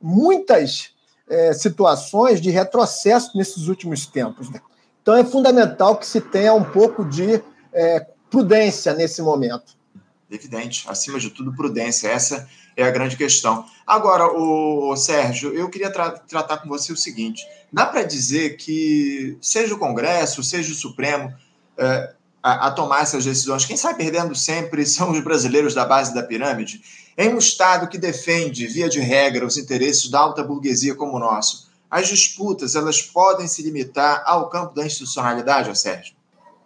muitas 0.00 0.90
é, 1.28 1.52
situações 1.52 2.40
de 2.40 2.50
retrocesso 2.50 3.36
nesses 3.36 3.68
últimos 3.68 4.06
tempos. 4.06 4.50
Né? 4.50 4.60
Então, 5.04 5.14
é 5.14 5.22
fundamental 5.22 5.98
que 5.98 6.06
se 6.06 6.18
tenha 6.18 6.54
um 6.54 6.64
pouco 6.64 7.04
de 7.04 7.38
é, 7.74 8.06
prudência 8.30 8.94
nesse 8.94 9.20
momento. 9.20 9.76
Evidente, 10.30 10.86
acima 10.88 11.20
de 11.20 11.28
tudo, 11.28 11.54
prudência. 11.54 12.08
Essa 12.08 12.48
é 12.74 12.84
a 12.84 12.90
grande 12.90 13.14
questão. 13.14 13.66
Agora, 13.86 14.26
o, 14.26 14.96
Sérgio, 14.96 15.52
eu 15.52 15.68
queria 15.68 15.90
tra 15.90 16.10
tratar 16.10 16.56
com 16.56 16.70
você 16.70 16.90
o 16.90 16.96
seguinte: 16.96 17.46
dá 17.70 17.84
para 17.84 18.02
dizer 18.02 18.56
que, 18.56 19.36
seja 19.42 19.74
o 19.74 19.78
Congresso, 19.78 20.42
seja 20.42 20.72
o 20.72 20.74
Supremo, 20.74 21.34
é, 21.76 22.14
a, 22.42 22.68
a, 22.68 22.70
tomar 22.70 23.02
essas 23.02 23.26
decisões, 23.26 23.66
quem 23.66 23.76
sai 23.76 23.94
perdendo 23.94 24.34
sempre 24.34 24.86
são 24.88 25.10
os 25.10 25.20
brasileiros 25.20 25.74
da 25.74 25.84
base 25.84 26.14
da 26.14 26.22
pirâmide. 26.22 26.80
Em 27.14 27.28
um 27.28 27.36
Estado 27.36 27.88
que 27.88 27.98
defende, 27.98 28.66
via 28.66 28.88
de 28.88 29.00
regra, 29.00 29.44
os 29.44 29.58
interesses 29.58 30.08
da 30.08 30.18
alta 30.18 30.42
burguesia 30.42 30.94
como 30.94 31.14
o 31.14 31.20
nosso, 31.20 31.63
as 31.94 32.08
disputas 32.08 32.74
elas 32.74 33.00
podem 33.00 33.46
se 33.46 33.62
limitar 33.62 34.24
ao 34.26 34.48
campo 34.48 34.74
da 34.74 34.84
institucionalidade, 34.84 35.78
Sérgio? 35.78 36.16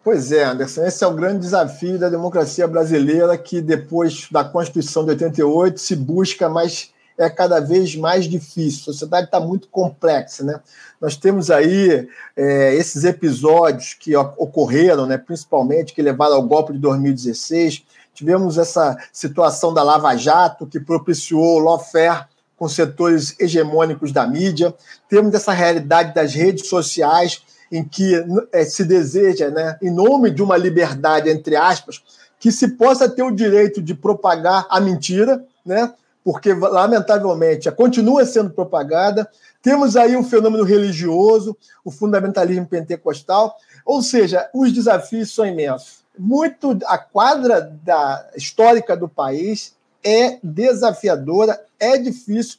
Pois 0.03 0.33
é, 0.33 0.43
Anderson, 0.43 0.87
esse 0.87 1.05
é 1.05 1.07
o 1.07 1.13
grande 1.13 1.41
desafio 1.41 1.99
da 1.99 2.09
democracia 2.09 2.67
brasileira, 2.67 3.37
que 3.37 3.61
depois 3.61 4.27
da 4.31 4.43
Constituição 4.43 5.05
de 5.05 5.11
88 5.11 5.79
se 5.79 5.95
busca, 5.95 6.49
mas 6.49 6.95
é 7.19 7.29
cada 7.29 7.61
vez 7.61 7.95
mais 7.95 8.25
difícil. 8.25 8.81
A 8.81 8.85
sociedade 8.85 9.27
está 9.27 9.39
muito 9.39 9.69
complexa, 9.69 10.43
né? 10.43 10.59
Nós 10.99 11.15
temos 11.15 11.51
aí 11.51 12.09
é, 12.35 12.75
esses 12.77 13.05
episódios 13.05 13.93
que 13.93 14.17
ocorreram, 14.17 15.05
né, 15.05 15.19
principalmente 15.19 15.93
que 15.93 16.01
levaram 16.01 16.37
ao 16.37 16.43
golpe 16.43 16.73
de 16.73 16.79
2016. 16.79 17.85
Tivemos 18.15 18.57
essa 18.57 18.97
situação 19.13 19.75
da 19.75 19.83
Lava 19.83 20.17
Jato, 20.17 20.67
que 20.67 20.81
propiciou 20.81 21.57
o 21.57 21.59
lawfare 21.59 22.25
com 22.59 22.69
setores 22.69 23.37
hegemônicos 23.39 24.13
da 24.13 24.27
mídia. 24.27 24.75
Temos 25.09 25.33
essa 25.33 25.53
realidade 25.53 26.13
das 26.13 26.35
redes 26.35 26.69
sociais, 26.69 27.43
em 27.71 27.85
que 27.85 28.13
é, 28.53 28.65
se 28.65 28.85
deseja, 28.85 29.51
né, 29.51 29.79
em 29.81 29.91
nome 29.91 30.31
de 30.31 30.43
uma 30.43 30.57
liberdade, 30.57 31.31
entre 31.31 31.55
aspas, 31.55 32.03
que 32.41 32.51
se 32.51 32.69
possa 32.77 33.09
ter 33.09 33.23
o 33.23 33.31
direito 33.31 33.81
de 33.81 33.95
propagar 33.95 34.67
a 34.69 34.81
mentira, 34.81 35.45
né, 35.65 35.93
porque, 36.25 36.53
lamentavelmente, 36.53 37.71
continua 37.71 38.27
sendo 38.27 38.51
propagada. 38.51 39.29
Temos 39.63 39.97
aí 39.97 40.17
um 40.17 40.25
fenômeno 40.25 40.65
religioso, 40.65 41.57
o 41.85 41.91
fundamentalismo 41.91 42.67
pentecostal, 42.67 43.57
ou 43.85 44.03
seja, 44.03 44.49
os 44.53 44.73
desafios 44.73 45.35
são 45.35 45.47
imensos. 45.47 46.05
Muito 46.19 46.77
a 46.87 46.99
quadra 46.99 47.61
da 47.83 48.29
histórica 48.37 48.97
do 48.97 49.09
país 49.09 49.78
é 50.05 50.39
desafiadora, 50.43 51.61
é 51.79 51.99
difícil. 51.99 52.59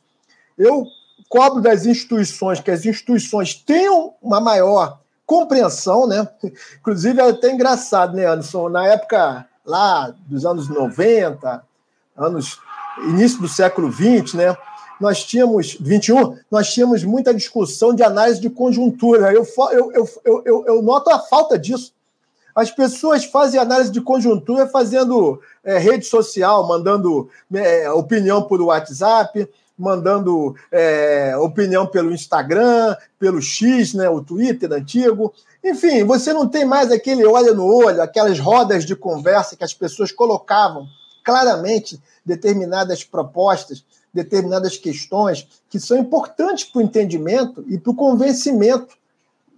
Eu 0.58 0.86
cobro 1.28 1.62
das 1.62 1.86
instituições 1.86 2.60
que 2.60 2.72
as 2.72 2.86
instituições 2.86 3.54
tenham 3.54 4.14
uma 4.22 4.42
maior 4.42 5.00
compreensão, 5.26 6.08
né? 6.08 6.28
Inclusive, 6.80 7.22
é 7.22 7.30
até 7.30 7.52
engraçado, 7.52 8.16
né, 8.16 8.26
Anderson? 8.26 8.70
Na 8.70 8.88
época 8.88 9.48
lá 9.66 10.14
dos 10.28 10.46
anos 10.46 10.68
90, 10.68 11.64
anos 12.18 12.60
início 13.08 13.40
do 13.40 13.48
século 13.48 13.90
20, 13.90 14.36
né? 14.36 14.58
Nós 15.00 15.24
tínhamos 15.24 15.78
21, 15.80 16.38
nós 16.52 16.74
tínhamos 16.74 17.04
muita 17.04 17.34
discussão 17.34 17.94
de 17.96 18.04
análise 18.04 18.42
de 18.42 18.50
conjuntura. 18.50 19.32
Eu, 19.32 19.48
eu, 19.72 19.92
eu, 19.94 20.42
eu, 20.46 20.66
eu 20.66 20.82
noto 20.82 21.10
a 21.10 21.20
falta 21.20 21.58
disso. 21.58 21.94
As 22.60 22.70
pessoas 22.70 23.24
fazem 23.24 23.58
análise 23.58 23.90
de 23.90 24.02
conjuntura 24.02 24.68
fazendo 24.68 25.40
é, 25.64 25.78
rede 25.78 26.06
social, 26.06 26.68
mandando 26.68 27.30
é, 27.54 27.90
opinião 27.90 28.44
por 28.44 28.62
WhatsApp, 28.62 29.48
mandando 29.78 30.54
é, 30.70 31.38
opinião 31.38 31.88
pelo 31.88 32.12
Instagram, 32.12 32.98
pelo 33.18 33.42
X, 33.42 33.94
né, 33.94 34.10
o 34.10 34.22
Twitter 34.22 34.74
antigo. 34.74 35.34
Enfim, 35.64 36.04
você 36.04 36.34
não 36.34 36.50
tem 36.50 36.66
mais 36.66 36.92
aquele 36.92 37.26
olho 37.26 37.56
no 37.56 37.66
olho, 37.66 38.02
aquelas 38.02 38.38
rodas 38.38 38.84
de 38.84 38.94
conversa 38.94 39.56
que 39.56 39.64
as 39.64 39.74
pessoas 39.74 40.12
colocavam 40.12 40.86
claramente 41.24 41.98
determinadas 42.26 43.06
propostas, 43.06 43.86
determinadas 44.14 44.76
questões 44.76 45.48
que 45.70 45.80
são 45.80 45.98
importantes 45.98 46.66
para 46.66 46.80
o 46.80 46.84
entendimento 46.84 47.64
e 47.70 47.78
para 47.78 47.92
o 47.92 47.96
convencimento 47.96 48.99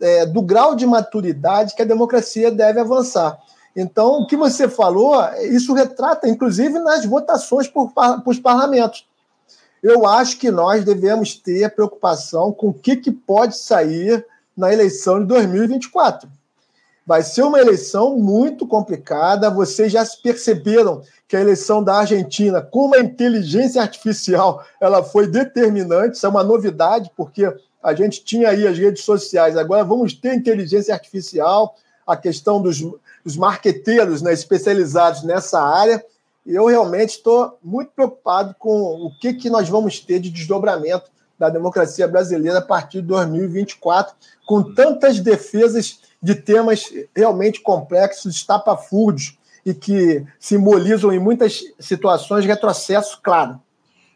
é, 0.01 0.25
do 0.25 0.41
grau 0.41 0.75
de 0.75 0.85
maturidade 0.85 1.75
que 1.75 1.81
a 1.81 1.85
democracia 1.85 2.51
deve 2.51 2.79
avançar. 2.79 3.37
Então, 3.75 4.21
o 4.21 4.27
que 4.27 4.35
você 4.35 4.67
falou, 4.67 5.15
isso 5.43 5.73
retrata, 5.73 6.27
inclusive, 6.27 6.77
nas 6.79 7.05
votações 7.05 7.67
por, 7.67 7.91
para 7.91 8.21
os 8.25 8.39
parlamentos 8.39 9.05
eu 9.81 10.05
acho 10.05 10.37
que 10.37 10.51
nós 10.51 10.85
devemos 10.85 11.35
ter 11.35 11.73
preocupação 11.73 12.51
com 12.51 12.67
o 12.67 12.73
que, 12.73 12.95
que 12.95 13.11
pode 13.11 13.57
sair 13.57 14.25
na 14.55 14.71
eleição 14.71 15.19
de 15.19 15.25
2024. 15.25 16.29
Vai 17.05 17.23
ser 17.23 17.41
uma 17.41 17.59
eleição 17.59 18.15
muito 18.15 18.67
complicada. 18.67 19.49
Vocês 19.49 19.91
já 19.91 20.05
perceberam 20.21 21.01
que 21.27 21.35
a 21.35 21.41
eleição 21.41 21.83
da 21.83 21.95
Argentina, 21.95 22.61
com 22.61 22.93
a 22.93 22.99
inteligência 22.99 23.81
artificial, 23.81 24.63
ela 24.79 25.03
foi 25.03 25.25
determinante. 25.25 26.15
Isso 26.15 26.25
é 26.27 26.29
uma 26.29 26.43
novidade, 26.43 27.11
porque 27.17 27.51
a 27.83 27.93
gente 27.93 28.23
tinha 28.23 28.49
aí 28.49 28.67
as 28.67 28.77
redes 28.77 29.03
sociais. 29.03 29.57
Agora 29.57 29.83
vamos 29.83 30.13
ter 30.13 30.35
inteligência 30.35 30.93
artificial, 30.93 31.75
a 32.05 32.15
questão 32.15 32.61
dos, 32.61 32.81
dos 33.23 33.35
marqueteiros 33.35 34.21
né, 34.21 34.33
especializados 34.33 35.23
nessa 35.23 35.61
área. 35.61 36.03
E 36.45 36.55
eu 36.55 36.65
realmente 36.65 37.11
estou 37.11 37.57
muito 37.63 37.91
preocupado 37.91 38.55
com 38.57 38.71
o 38.71 39.11
que, 39.19 39.33
que 39.33 39.49
nós 39.49 39.69
vamos 39.69 39.99
ter 39.99 40.19
de 40.19 40.29
desdobramento 40.29 41.11
da 41.37 41.49
democracia 41.49 42.07
brasileira 42.07 42.59
a 42.59 42.61
partir 42.61 43.01
de 43.01 43.07
2024, 43.07 44.15
com 44.45 44.61
tantas 44.73 45.19
defesas 45.19 45.99
de 46.21 46.35
temas 46.35 46.85
realmente 47.15 47.61
complexos, 47.61 48.35
estapafúrdios, 48.35 49.37
e 49.65 49.73
que 49.73 50.25
simbolizam 50.39 51.11
em 51.11 51.19
muitas 51.19 51.63
situações 51.79 52.45
retrocesso 52.45 53.19
claro. 53.21 53.59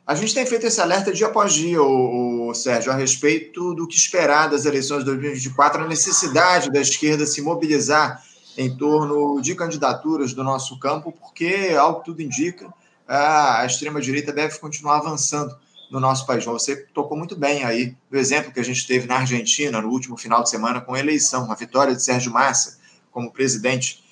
A 0.08 0.14
gente 0.14 0.36
tem 0.36 0.46
feito 0.46 0.68
esse 0.68 0.80
alerta 0.80 1.12
dia 1.12 1.26
após 1.26 1.52
dia, 1.52 1.82
o, 1.82 2.50
o, 2.50 2.54
Sérgio, 2.54 2.92
a 2.92 2.96
respeito 2.96 3.74
do 3.74 3.88
que 3.88 3.96
esperar 3.96 4.48
das 4.48 4.66
eleições 4.66 5.00
de 5.00 5.06
2024, 5.06 5.84
a 5.84 5.88
necessidade 5.88 6.72
da 6.72 6.80
esquerda 6.80 7.26
se 7.26 7.42
mobilizar 7.42 8.24
em 8.56 8.78
torno 8.78 9.42
de 9.42 9.56
candidaturas 9.56 10.32
do 10.32 10.44
nosso 10.44 10.80
campo, 10.80 11.12
porque, 11.12 11.76
ao 11.76 12.00
que 12.00 12.06
tudo 12.06 12.22
indica, 12.22 12.72
a 13.08 13.66
extrema-direita 13.66 14.32
deve 14.32 14.60
continuar 14.60 14.98
avançando 14.98 15.58
no 15.90 16.00
nosso 16.00 16.28
país. 16.28 16.46
Você 16.46 16.76
tocou 16.94 17.18
muito 17.18 17.36
bem 17.36 17.64
aí 17.64 17.96
do 18.10 18.18
exemplo 18.18 18.52
que 18.52 18.60
a 18.60 18.64
gente 18.64 18.86
teve 18.86 19.08
na 19.08 19.18
Argentina 19.18 19.82
no 19.82 19.90
último 19.90 20.18
final 20.18 20.44
de 20.44 20.52
semana 20.52 20.82
com 20.82 20.94
a 20.94 21.00
eleição, 21.00 21.52
a 21.52 21.56
vitória 21.56 21.96
de 21.96 22.04
Sérgio 22.04 22.32
Massa 22.32 22.78
como 23.12 23.32
presidente 23.32 24.04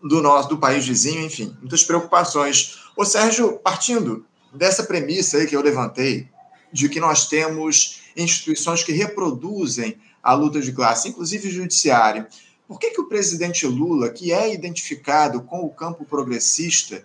do 0.00 0.22
nosso 0.22 0.48
do 0.48 0.58
país 0.58 0.86
vizinho, 0.86 1.24
enfim, 1.24 1.56
muitas 1.60 1.82
preocupações. 1.82 2.78
Ô 2.96 3.04
Sérgio, 3.04 3.58
partindo 3.58 4.24
dessa 4.54 4.84
premissa 4.84 5.38
aí 5.38 5.46
que 5.46 5.56
eu 5.56 5.62
levantei, 5.62 6.28
de 6.72 6.88
que 6.88 7.00
nós 7.00 7.28
temos 7.28 8.02
instituições 8.16 8.82
que 8.82 8.92
reproduzem 8.92 9.96
a 10.22 10.32
luta 10.32 10.60
de 10.60 10.72
classe, 10.72 11.08
inclusive 11.08 11.48
o 11.48 11.52
judiciário, 11.52 12.26
por 12.66 12.78
que, 12.78 12.90
que 12.90 13.00
o 13.00 13.08
presidente 13.08 13.66
Lula, 13.66 14.08
que 14.08 14.32
é 14.32 14.52
identificado 14.52 15.42
com 15.42 15.60
o 15.60 15.70
campo 15.70 16.04
progressista, 16.04 17.04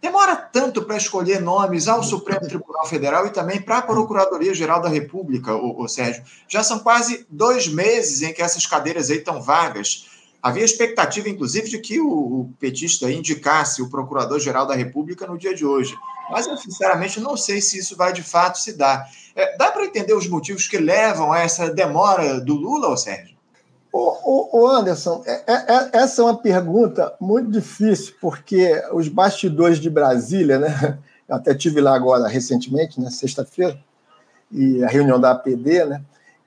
demora 0.00 0.34
tanto 0.34 0.82
para 0.82 0.96
escolher 0.96 1.40
nomes 1.40 1.88
ao 1.88 2.02
Supremo 2.02 2.48
Tribunal 2.48 2.86
Federal 2.86 3.26
e 3.26 3.30
também 3.30 3.60
para 3.60 3.78
a 3.78 3.82
Procuradoria-Geral 3.82 4.80
da 4.80 4.88
República, 4.88 5.54
o, 5.54 5.86
Sérgio? 5.88 6.22
Já 6.48 6.62
são 6.62 6.78
quase 6.78 7.26
dois 7.30 7.68
meses 7.68 8.22
em 8.22 8.32
que 8.32 8.42
essas 8.42 8.66
cadeiras 8.66 9.10
aí 9.10 9.18
estão 9.18 9.42
vagas. 9.42 10.06
Havia 10.42 10.64
expectativa, 10.64 11.28
inclusive, 11.28 11.68
de 11.68 11.78
que 11.78 12.00
o, 12.00 12.08
o 12.08 12.54
petista 12.58 13.10
indicasse 13.10 13.82
o 13.82 13.88
Procurador-Geral 13.88 14.66
da 14.66 14.74
República 14.74 15.26
no 15.26 15.38
dia 15.38 15.54
de 15.54 15.64
hoje. 15.64 15.96
Mas 16.30 16.46
eu, 16.46 16.56
sinceramente, 16.56 17.20
não 17.20 17.36
sei 17.36 17.60
se 17.60 17.78
isso 17.78 17.96
vai 17.96 18.12
de 18.12 18.22
fato 18.22 18.58
se 18.58 18.72
dar. 18.76 19.08
É, 19.36 19.56
dá 19.56 19.70
para 19.70 19.84
entender 19.84 20.14
os 20.14 20.28
motivos 20.28 20.66
que 20.66 20.78
levam 20.78 21.32
a 21.32 21.40
essa 21.40 21.70
demora 21.70 22.40
do 22.40 22.54
Lula, 22.54 22.96
Sérgio? 22.96 23.34
O, 23.92 24.66
Anderson, 24.66 25.22
é, 25.24 25.44
é, 25.46 25.54
é, 25.54 25.90
essa 25.92 26.20
é 26.20 26.24
uma 26.24 26.36
pergunta 26.36 27.14
muito 27.20 27.48
difícil, 27.48 28.14
porque 28.20 28.82
os 28.92 29.06
bastidores 29.06 29.78
de 29.78 29.88
Brasília, 29.88 30.58
né, 30.58 30.98
Eu 31.28 31.36
até 31.36 31.54
tive 31.54 31.80
lá 31.80 31.94
agora 31.94 32.28
recentemente, 32.28 33.00
né, 33.00 33.10
sexta-feira, 33.10 33.78
e 34.52 34.84
a 34.84 34.88
reunião 34.88 35.18
da 35.18 35.30
APD, 35.32 35.84
né? 35.84 36.02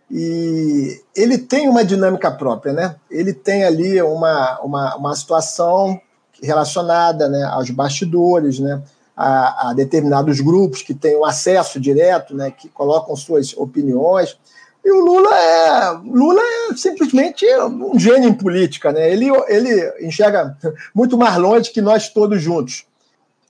E 0.10 1.02
ele 1.16 1.38
tem 1.38 1.68
uma 1.68 1.84
dinâmica 1.84 2.32
própria, 2.32 2.72
né? 2.72 2.96
Ele 3.10 3.34
tem 3.34 3.66
ali 3.66 4.02
uma, 4.02 4.60
uma, 4.62 4.96
uma 4.96 5.16
situação 5.16 6.00
relacionada 6.42 7.28
né, 7.28 7.44
aos 7.44 7.70
bastidores, 7.72 8.60
né? 8.60 8.82
A, 9.20 9.70
a, 9.70 9.74
determinados 9.74 10.40
grupos 10.40 10.84
que 10.84 10.94
têm 10.94 11.16
o 11.16 11.26
acesso 11.26 11.80
direto, 11.80 12.36
né, 12.36 12.52
que 12.52 12.70
colocam 12.70 13.16
suas 13.16 13.52
opiniões. 13.58 14.38
E 14.86 14.92
o 14.92 15.04
Lula 15.04 15.36
é 15.36 15.92
Lula 16.06 16.40
é 16.40 16.76
simplesmente 16.76 17.46
um 17.66 17.98
gênio 17.98 18.30
em 18.30 18.34
política, 18.34 18.92
né? 18.92 19.12
Ele, 19.12 19.26
ele 19.48 20.06
enxerga 20.08 20.56
muito 20.94 21.18
mais 21.18 21.36
longe 21.36 21.72
que 21.72 21.82
nós 21.82 22.10
todos 22.10 22.42
juntos. 22.42 22.86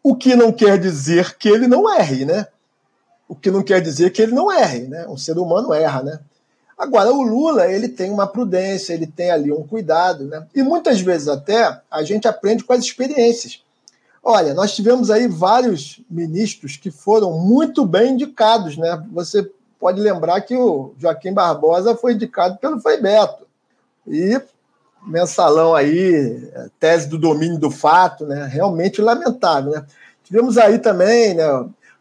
O 0.02 0.16
que 0.16 0.36
não 0.36 0.54
quer 0.54 0.80
dizer 0.80 1.38
que 1.38 1.50
ele 1.50 1.68
não 1.68 1.94
erre, 1.94 2.24
né? 2.24 2.48
O 3.28 3.36
que 3.36 3.52
não 3.52 3.62
quer 3.62 3.82
dizer 3.82 4.12
que 4.12 4.22
ele 4.22 4.32
não 4.32 4.52
erre, 4.52 4.88
né? 4.88 5.06
Um 5.08 5.18
ser 5.18 5.38
humano 5.38 5.74
erra, 5.74 6.02
né? 6.02 6.20
Agora, 6.78 7.12
o 7.12 7.24
Lula, 7.24 7.72
ele 7.72 7.90
tem 7.90 8.12
uma 8.12 8.28
prudência, 8.28 8.94
ele 8.94 9.08
tem 9.08 9.32
ali 9.32 9.52
um 9.52 9.64
cuidado, 9.64 10.26
né? 10.26 10.46
E 10.56 10.62
muitas 10.62 11.02
vezes 11.02 11.28
até 11.28 11.82
a 11.90 12.04
gente 12.04 12.28
aprende 12.28 12.64
com 12.64 12.74
as 12.74 12.84
experiências. 12.84 13.64
Olha, 14.30 14.54
nós 14.54 14.76
tivemos 14.76 15.10
aí 15.10 15.26
vários 15.26 16.02
ministros 16.10 16.76
que 16.76 16.92
foram 16.92 17.40
muito 17.40 17.86
bem 17.86 18.12
indicados, 18.12 18.76
né? 18.76 19.02
Você 19.14 19.50
pode 19.80 20.02
lembrar 20.02 20.42
que 20.42 20.54
o 20.54 20.94
Joaquim 21.00 21.32
Barbosa 21.32 21.96
foi 21.96 22.12
indicado 22.12 22.58
pelo 22.58 22.78
Frei 22.78 23.02
Beto. 23.02 23.48
E 24.06 24.38
mensalão 25.02 25.74
aí, 25.74 26.46
tese 26.78 27.08
do 27.08 27.18
domínio 27.18 27.58
do 27.58 27.72
fato, 27.72 28.26
né? 28.26 28.50
Realmente 28.52 29.02
lamentável, 29.02 29.72
né? 29.72 29.86
Tivemos 30.26 30.58
aí 30.58 30.78
também, 30.78 31.34
né? 31.34 31.46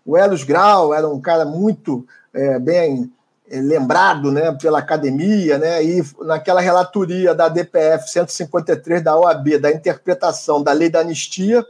O 0.04 0.16
Elos 0.16 0.42
Grau 0.42 0.92
era 0.92 1.08
um 1.08 1.20
cara 1.20 1.44
muito 1.44 2.04
é, 2.34 2.58
bem 2.58 3.08
é, 3.48 3.60
lembrado 3.60 4.32
né, 4.32 4.50
pela 4.60 4.80
academia, 4.80 5.58
né, 5.58 5.84
e 5.84 6.02
naquela 6.22 6.60
relatoria 6.60 7.32
da 7.36 7.48
DPF 7.48 8.10
153 8.10 9.00
da 9.00 9.16
OAB, 9.16 9.58
da 9.58 9.70
interpretação 9.70 10.60
da 10.60 10.72
lei 10.72 10.90
da 10.90 10.98
anistia, 11.00 11.64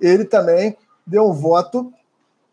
ele 0.00 0.24
também 0.24 0.76
deu 1.06 1.28
um 1.28 1.32
voto 1.32 1.92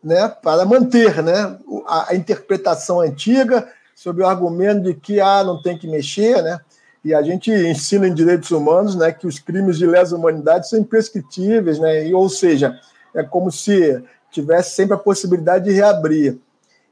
né, 0.02 0.28
para 0.28 0.64
manter 0.64 1.22
né, 1.22 1.58
a, 1.86 2.14
interpretação 2.14 3.00
antiga, 3.00 3.68
sob 3.94 4.22
o 4.22 4.26
argumento 4.26 4.82
de 4.82 4.94
que 4.94 5.20
ah, 5.20 5.42
não 5.42 5.60
tem 5.60 5.76
que 5.76 5.88
mexer, 5.88 6.42
né? 6.42 6.60
E 7.04 7.14
a 7.14 7.22
gente 7.22 7.50
ensina 7.50 8.06
em 8.06 8.14
direitos 8.14 8.50
humanos 8.50 8.96
né, 8.96 9.12
que 9.12 9.26
os 9.26 9.38
crimes 9.38 9.78
de 9.78 9.86
lesa 9.86 10.16
humanidade 10.16 10.68
são 10.68 10.78
imprescritíveis, 10.78 11.78
né? 11.78 12.06
E, 12.06 12.14
ou 12.14 12.28
seja, 12.28 12.78
é 13.14 13.22
como 13.22 13.50
se 13.50 14.02
tivesse 14.30 14.74
sempre 14.74 14.94
a 14.94 14.98
possibilidade 14.98 15.64
de 15.64 15.72
reabrir 15.72 16.38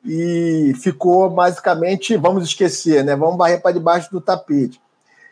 e 0.04 0.72
ficou 0.80 1.28
basicamente, 1.30 2.16
vamos 2.16 2.44
esquecer, 2.44 3.04
né? 3.04 3.16
Vamos 3.16 3.38
varrer 3.38 3.60
para 3.60 3.72
debaixo 3.72 4.10
do 4.10 4.20
tapete. 4.20 4.80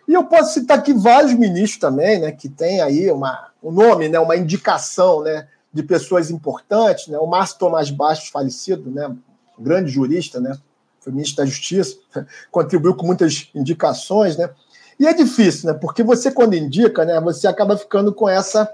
E 0.06 0.14
eu 0.14 0.24
posso 0.24 0.54
citar 0.54 0.78
aqui 0.78 0.92
vários 0.92 1.32
ministros 1.34 1.78
também, 1.78 2.20
né? 2.20 2.32
Que 2.32 2.48
tem 2.48 2.80
aí 2.80 3.10
uma, 3.10 3.48
um 3.62 3.70
nome, 3.70 4.08
né? 4.08 4.18
Uma 4.18 4.36
indicação, 4.36 5.22
né? 5.22 5.46
De 5.72 5.82
pessoas 5.82 6.30
importantes, 6.30 7.08
né? 7.08 7.18
O 7.18 7.26
Márcio 7.26 7.58
Tomás 7.58 7.90
Bastos, 7.90 8.28
falecido, 8.28 8.90
né? 8.90 9.08
Um 9.58 9.62
grande 9.62 9.90
jurista, 9.90 10.40
né? 10.40 10.56
Foi 11.00 11.12
ministro 11.12 11.44
da 11.44 11.50
Justiça, 11.50 11.96
contribuiu 12.50 12.94
com 12.94 13.06
muitas 13.06 13.48
indicações, 13.54 14.36
né? 14.36 14.50
E 14.98 15.06
é 15.06 15.14
difícil, 15.14 15.72
né? 15.72 15.78
Porque 15.78 16.02
você, 16.02 16.30
quando 16.30 16.54
indica, 16.54 17.04
né? 17.04 17.20
Você 17.20 17.46
acaba 17.46 17.76
ficando 17.76 18.12
com 18.12 18.28
essa 18.28 18.68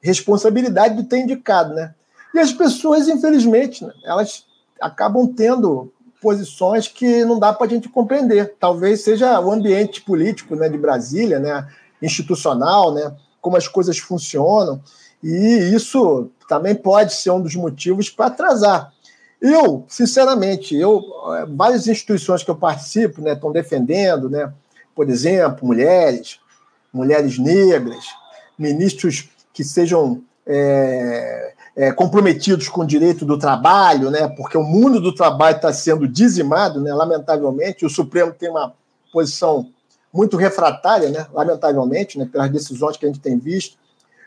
responsabilidade 0.00 0.96
de 0.96 1.04
ter 1.04 1.18
indicado, 1.18 1.74
né? 1.74 1.94
E 2.34 2.38
as 2.38 2.52
pessoas, 2.52 3.08
infelizmente, 3.08 3.84
né? 3.84 3.92
elas 4.04 4.44
acabam 4.80 5.26
tendo 5.26 5.92
posições 6.20 6.88
que 6.88 7.24
não 7.24 7.38
dá 7.38 7.52
para 7.52 7.66
a 7.66 7.70
gente 7.70 7.88
compreender. 7.88 8.54
Talvez 8.58 9.02
seja 9.02 9.40
o 9.40 9.52
ambiente 9.52 10.00
político 10.02 10.54
né, 10.56 10.68
de 10.68 10.78
Brasília, 10.78 11.38
né, 11.38 11.66
institucional, 12.02 12.92
né, 12.92 13.14
como 13.40 13.56
as 13.56 13.68
coisas 13.68 13.98
funcionam, 13.98 14.80
e 15.22 15.72
isso 15.74 16.30
também 16.48 16.74
pode 16.74 17.14
ser 17.14 17.30
um 17.30 17.40
dos 17.40 17.54
motivos 17.54 18.10
para 18.10 18.26
atrasar. 18.26 18.92
Eu, 19.40 19.84
sinceramente, 19.88 20.76
eu 20.76 21.04
eh, 21.34 21.46
várias 21.48 21.86
instituições 21.86 22.42
que 22.42 22.50
eu 22.50 22.56
participo 22.56 23.20
né, 23.20 23.32
estão 23.32 23.52
defendendo, 23.52 24.28
né, 24.28 24.52
por 24.94 25.08
exemplo, 25.08 25.66
mulheres, 25.66 26.40
mulheres 26.92 27.38
negras, 27.38 28.04
ministros 28.58 29.28
que 29.52 29.62
sejam 29.62 30.22
é, 30.44 31.54
é, 31.78 31.92
comprometidos 31.92 32.68
com 32.68 32.80
o 32.80 32.86
direito 32.86 33.24
do 33.24 33.38
trabalho, 33.38 34.10
né, 34.10 34.26
porque 34.26 34.58
o 34.58 34.64
mundo 34.64 35.00
do 35.00 35.14
trabalho 35.14 35.54
está 35.54 35.72
sendo 35.72 36.08
dizimado, 36.08 36.80
né, 36.80 36.92
lamentavelmente, 36.92 37.86
o 37.86 37.88
Supremo 37.88 38.32
tem 38.32 38.50
uma 38.50 38.74
posição 39.12 39.70
muito 40.12 40.36
refratária, 40.36 41.08
né, 41.08 41.24
lamentavelmente, 41.32 42.18
né, 42.18 42.28
pelas 42.30 42.50
decisões 42.50 42.96
que 42.96 43.06
a 43.06 43.08
gente 43.08 43.20
tem 43.20 43.38
visto, 43.38 43.78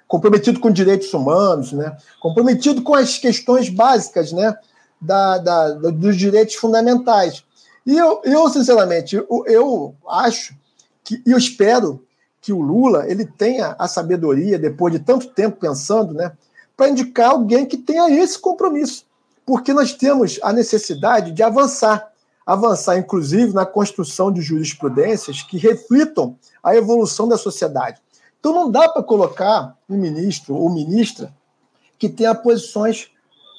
comprometido 0.07 0.61
com 0.61 0.71
direitos 0.71 1.13
humanos, 1.13 1.73
né, 1.73 1.97
comprometido 2.21 2.81
com 2.81 2.95
as 2.95 3.17
questões 3.17 3.67
básicas 3.67 4.31
né, 4.31 4.55
da, 5.01 5.37
da, 5.37 5.69
dos 5.73 6.15
direitos 6.15 6.55
fundamentais. 6.55 7.43
E 7.85 7.97
eu, 7.97 8.21
eu 8.23 8.47
sinceramente, 8.49 9.17
eu, 9.17 9.43
eu 9.45 9.95
acho 10.07 10.55
que, 11.03 11.21
e 11.25 11.31
eu 11.31 11.37
espero 11.37 12.01
que 12.39 12.53
o 12.53 12.61
Lula 12.61 13.05
ele 13.09 13.25
tenha 13.25 13.75
a 13.77 13.89
sabedoria, 13.89 14.57
depois 14.57 14.93
de 14.93 14.99
tanto 14.99 15.27
tempo 15.27 15.59
pensando, 15.59 16.13
né, 16.13 16.31
para 16.81 16.89
indicar 16.89 17.29
alguém 17.29 17.63
que 17.63 17.77
tenha 17.77 18.09
esse 18.09 18.39
compromisso, 18.39 19.05
porque 19.45 19.71
nós 19.71 19.93
temos 19.93 20.39
a 20.41 20.51
necessidade 20.51 21.31
de 21.31 21.43
avançar, 21.43 22.11
avançar 22.43 22.97
inclusive 22.97 23.53
na 23.53 23.67
construção 23.67 24.31
de 24.31 24.41
jurisprudências 24.41 25.43
que 25.43 25.59
reflitam 25.59 26.35
a 26.63 26.75
evolução 26.75 27.27
da 27.27 27.37
sociedade. 27.37 28.01
Então 28.39 28.51
não 28.51 28.71
dá 28.71 28.89
para 28.89 29.03
colocar 29.03 29.77
um 29.87 29.95
ministro 29.95 30.55
ou 30.55 30.73
ministra 30.73 31.31
que 31.99 32.09
tenha 32.09 32.33
posições 32.33 33.11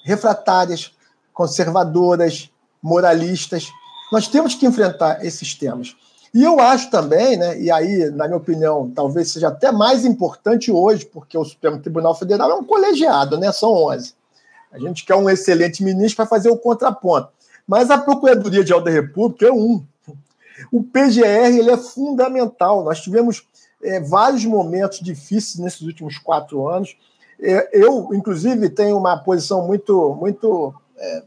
refratárias, 0.05 0.91
conservadoras, 1.33 2.51
moralistas. 2.83 3.71
Nós 4.11 4.27
temos 4.27 4.57
que 4.57 4.67
enfrentar 4.67 5.25
esses 5.25 5.55
temas. 5.55 5.95
E 6.35 6.43
eu 6.43 6.59
acho 6.61 6.91
também, 6.91 7.37
né, 7.37 7.61
e 7.61 7.71
aí, 7.71 8.11
na 8.11 8.27
minha 8.27 8.39
opinião, 8.39 8.91
talvez 8.95 9.31
seja 9.31 9.49
até 9.49 9.71
mais 9.71 10.05
importante 10.05 10.73
hoje, 10.73 11.05
porque 11.05 11.37
o 11.37 11.45
Supremo 11.45 11.79
Tribunal 11.79 12.15
Federal 12.15 12.51
é 12.51 12.55
um 12.55 12.65
colegiado, 12.65 13.39
né, 13.39 13.53
são 13.53 13.71
11. 13.71 14.15
A 14.73 14.79
gente 14.79 15.05
quer 15.05 15.15
um 15.15 15.29
excelente 15.29 15.85
ministro 15.85 16.17
para 16.17 16.27
fazer 16.27 16.49
o 16.49 16.57
contraponto. 16.57 17.29
Mas 17.67 17.91
a 17.91 17.99
Procuradoria-Geral 17.99 18.83
da 18.83 18.91
República 18.91 19.47
é 19.47 19.53
um. 19.53 19.85
O 20.73 20.83
PGR 20.83 21.59
ele 21.59 21.71
é 21.71 21.77
fundamental. 21.77 22.83
Nós 22.83 23.01
tivemos 23.01 23.47
é, 23.83 24.01
vários 24.01 24.45
momentos 24.45 25.01
difíceis 25.01 25.59
nesses 25.59 25.83
últimos 25.83 26.19
quatro 26.19 26.67
anos. 26.69 26.97
É, 27.41 27.69
eu, 27.73 28.09
inclusive, 28.15 28.71
tenho 28.71 28.97
uma 28.97 29.17
posição 29.17 29.67
muito, 29.67 30.15
muito, 30.15 30.75
é, 30.97 31.23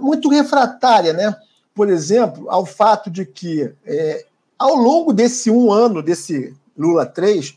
muito 0.00 0.28
refratária, 0.28 1.12
né? 1.12 1.36
Por 1.74 1.88
exemplo, 1.88 2.48
ao 2.50 2.64
fato 2.64 3.10
de 3.10 3.26
que 3.26 3.72
é, 3.84 4.26
ao 4.60 4.74
longo 4.74 5.10
desse 5.10 5.50
um 5.50 5.72
ano, 5.72 6.02
desse 6.02 6.54
Lula 6.76 7.06
3, 7.06 7.54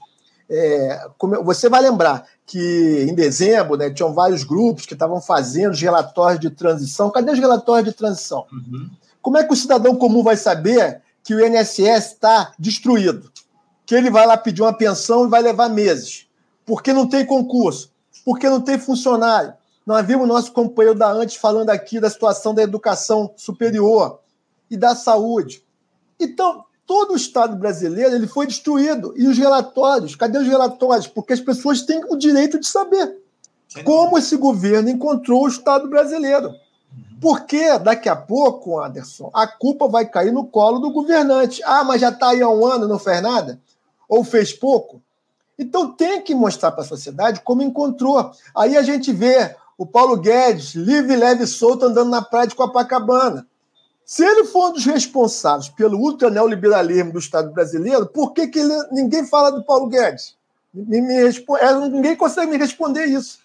é, 0.50 1.06
você 1.44 1.68
vai 1.68 1.82
lembrar 1.82 2.26
que 2.46 3.06
em 3.10 3.14
dezembro 3.14 3.76
né, 3.76 3.90
tinham 3.90 4.14
vários 4.14 4.46
grupos 4.46 4.86
que 4.86 4.94
estavam 4.94 5.20
fazendo 5.20 5.74
os 5.74 5.82
relatórios 5.82 6.40
de 6.40 6.50
transição. 6.50 7.12
Cadê 7.12 7.32
os 7.32 7.40
relatórios 7.40 7.90
de 7.90 7.94
transição? 7.94 8.46
Uhum. 8.50 8.90
Como 9.22 9.38
é 9.38 9.44
que 9.44 9.52
o 9.52 9.56
cidadão 9.56 9.98
comum 9.98 10.24
vai 10.24 10.38
saber 10.38 11.02
que 11.22 11.36
o 11.36 11.46
INSS 11.46 12.14
está 12.14 12.54
destruído? 12.58 13.30
Que 13.86 13.96
ele 13.96 14.10
vai 14.10 14.26
lá 14.26 14.38
pedir 14.38 14.62
uma 14.62 14.74
pensão 14.74 15.26
e 15.26 15.30
vai 15.30 15.42
levar 15.42 15.68
meses. 15.68 16.28
Porque 16.66 16.94
não 16.94 17.08
tem 17.08 17.26
concurso, 17.26 17.92
porque 18.24 18.50
não 18.50 18.62
tem 18.62 18.80
funcionário. 18.80 19.54
Nós 19.86 20.06
vimos 20.08 20.26
nosso 20.26 20.54
companheiro 20.54 20.98
da 20.98 21.12
antes 21.12 21.36
falando 21.36 21.70
aqui 21.70 22.00
da 22.00 22.10
situação 22.10 22.54
da 22.54 22.64
educação 22.64 23.34
superior 23.36 24.20
e 24.72 24.78
da 24.78 24.96
saúde. 24.96 25.62
Então, 26.18 26.64
todo 26.86 27.14
o 27.14 27.16
Estado 27.16 27.56
brasileiro 27.56 28.16
ele 28.16 28.28
foi 28.28 28.46
destruído. 28.46 29.14
E 29.16 29.28
os 29.28 29.38
relatórios? 29.38 30.16
Cadê 30.16 30.38
os 30.38 30.48
relatórios? 30.48 31.08
Porque 31.08 31.34
as 31.34 31.40
pessoas 31.40 31.82
têm 31.82 32.04
o 32.10 32.16
direito 32.16 32.60
de 32.60 32.68
saber 32.68 33.18
como 33.84 34.18
esse 34.18 34.38
governo 34.38 34.90
encontrou 34.90 35.44
o 35.44 35.48
Estado 35.48 35.90
brasileiro. 35.90 36.54
Porque 37.20 37.80
daqui 37.80 38.10
a 38.10 38.16
pouco, 38.16 38.80
Anderson, 38.80 39.32
a 39.34 39.48
culpa 39.48 39.88
vai 39.88 40.06
cair 40.06 40.32
no 40.32 40.46
colo 40.46 40.80
do 40.80 40.92
governante. 40.92 41.62
Ah, 41.64 41.84
mas 41.84 42.02
já 42.02 42.10
está 42.10 42.30
aí 42.30 42.42
há 42.42 42.50
um 42.50 42.66
ano, 42.66 42.88
não 42.88 43.00
fez 43.00 43.22
nada? 43.22 43.60
Ou 44.08 44.24
fez 44.24 44.52
pouco? 44.52 45.02
Então 45.58 45.92
tem 45.92 46.22
que 46.22 46.36
mostrar 46.36 46.72
para 46.72 46.84
a 46.84 46.88
sociedade 46.88 47.42
como 47.42 47.62
encontrou. 47.62 48.32
Aí 48.56 48.76
a 48.76 48.82
gente 48.82 49.12
vê 49.12 49.56
o 49.78 49.86
Paulo 49.86 50.18
Guedes, 50.18 50.76
livre, 50.76 51.16
leve 51.16 51.46
e 51.46 51.48
solto, 51.48 51.86
andando 51.86 52.10
na 52.10 52.22
praia 52.22 52.48
de 52.48 52.56
Copacabana. 52.56 53.48
Se 54.14 54.24
ele 54.24 54.46
for 54.46 54.70
um 54.70 54.74
dos 54.74 54.86
responsáveis 54.86 55.70
pelo 55.70 55.98
ultra 55.98 56.30
neoliberalismo 56.30 57.14
do 57.14 57.18
Estado 57.18 57.52
brasileiro, 57.52 58.06
por 58.06 58.32
que, 58.32 58.46
que 58.48 58.60
ele, 58.60 58.72
ninguém 58.92 59.26
fala 59.26 59.52
do 59.52 59.64
Paulo 59.64 59.88
Guedes? 59.88 60.36
Me, 60.72 61.02
me, 61.02 61.16
é, 61.16 61.90
ninguém 61.90 62.16
consegue 62.16 62.52
me 62.52 62.58
responder 62.58 63.06
isso. 63.06 63.40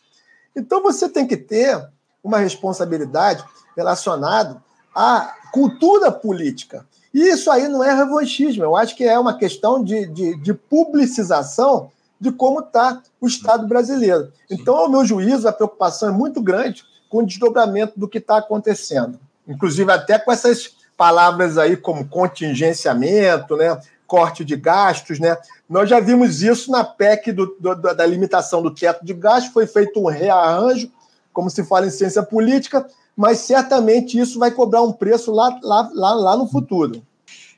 Então 0.54 0.83
você 0.83 1.09
tem 1.09 1.26
que 1.26 1.38
ter 1.38 1.88
uma 2.22 2.37
responsabilidade 2.37 3.42
relacionada 3.74 4.62
à 4.94 5.35
cultura 5.54 6.12
política. 6.12 6.87
E 7.14 7.20
isso 7.31 7.50
aí 7.50 7.66
não 7.66 7.83
é 7.83 7.94
revanchismo, 7.94 8.62
eu 8.62 8.76
acho 8.76 8.94
que 8.94 9.04
é 9.04 9.18
uma 9.18 9.38
questão 9.38 9.83
de, 9.83 10.04
de, 10.04 10.37
de 10.37 10.52
publicização 10.52 11.90
de 12.20 12.31
como 12.31 12.61
está 12.61 13.02
o 13.18 13.26
Estado 13.26 13.66
brasileiro. 13.66 14.31
Então, 14.50 14.76
ao 14.76 14.90
meu 14.90 15.02
juízo, 15.02 15.48
a 15.48 15.52
preocupação 15.52 16.11
é 16.11 16.12
muito 16.12 16.42
grande 16.42 16.85
com 17.09 17.20
o 17.20 17.26
desdobramento 17.26 17.98
do 17.98 18.07
que 18.07 18.18
está 18.18 18.37
acontecendo. 18.37 19.18
Inclusive, 19.48 19.90
até 19.90 20.18
com 20.18 20.30
essas 20.30 20.76
palavras 20.96 21.56
aí 21.56 21.76
como 21.76 22.08
contingenciamento, 22.08 23.56
né? 23.56 23.80
corte 24.08 24.44
de 24.44 24.56
gastos. 24.56 25.20
Né? 25.20 25.37
Nós 25.68 25.88
já 25.88 26.00
vimos 26.00 26.42
isso 26.42 26.72
na 26.72 26.82
PEC 26.82 27.30
do, 27.30 27.56
do, 27.61 27.74
da 27.74 28.06
limitação 28.06 28.62
do 28.62 28.74
teto 28.74 29.04
de 29.04 29.14
gastos, 29.14 29.52
foi 29.52 29.66
feito 29.66 30.00
um 30.00 30.08
rearranjo, 30.08 30.90
como 31.32 31.50
se 31.50 31.62
fala 31.62 31.87
em 31.87 31.90
ciência 31.90 32.22
política, 32.22 32.88
mas 33.16 33.38
certamente 33.38 34.18
isso 34.18 34.38
vai 34.38 34.50
cobrar 34.50 34.82
um 34.82 34.92
preço 34.92 35.30
lá, 35.30 35.56
lá, 35.62 35.90
lá, 35.94 36.14
lá 36.14 36.37
no 36.37 36.48
futuro. 36.48 37.02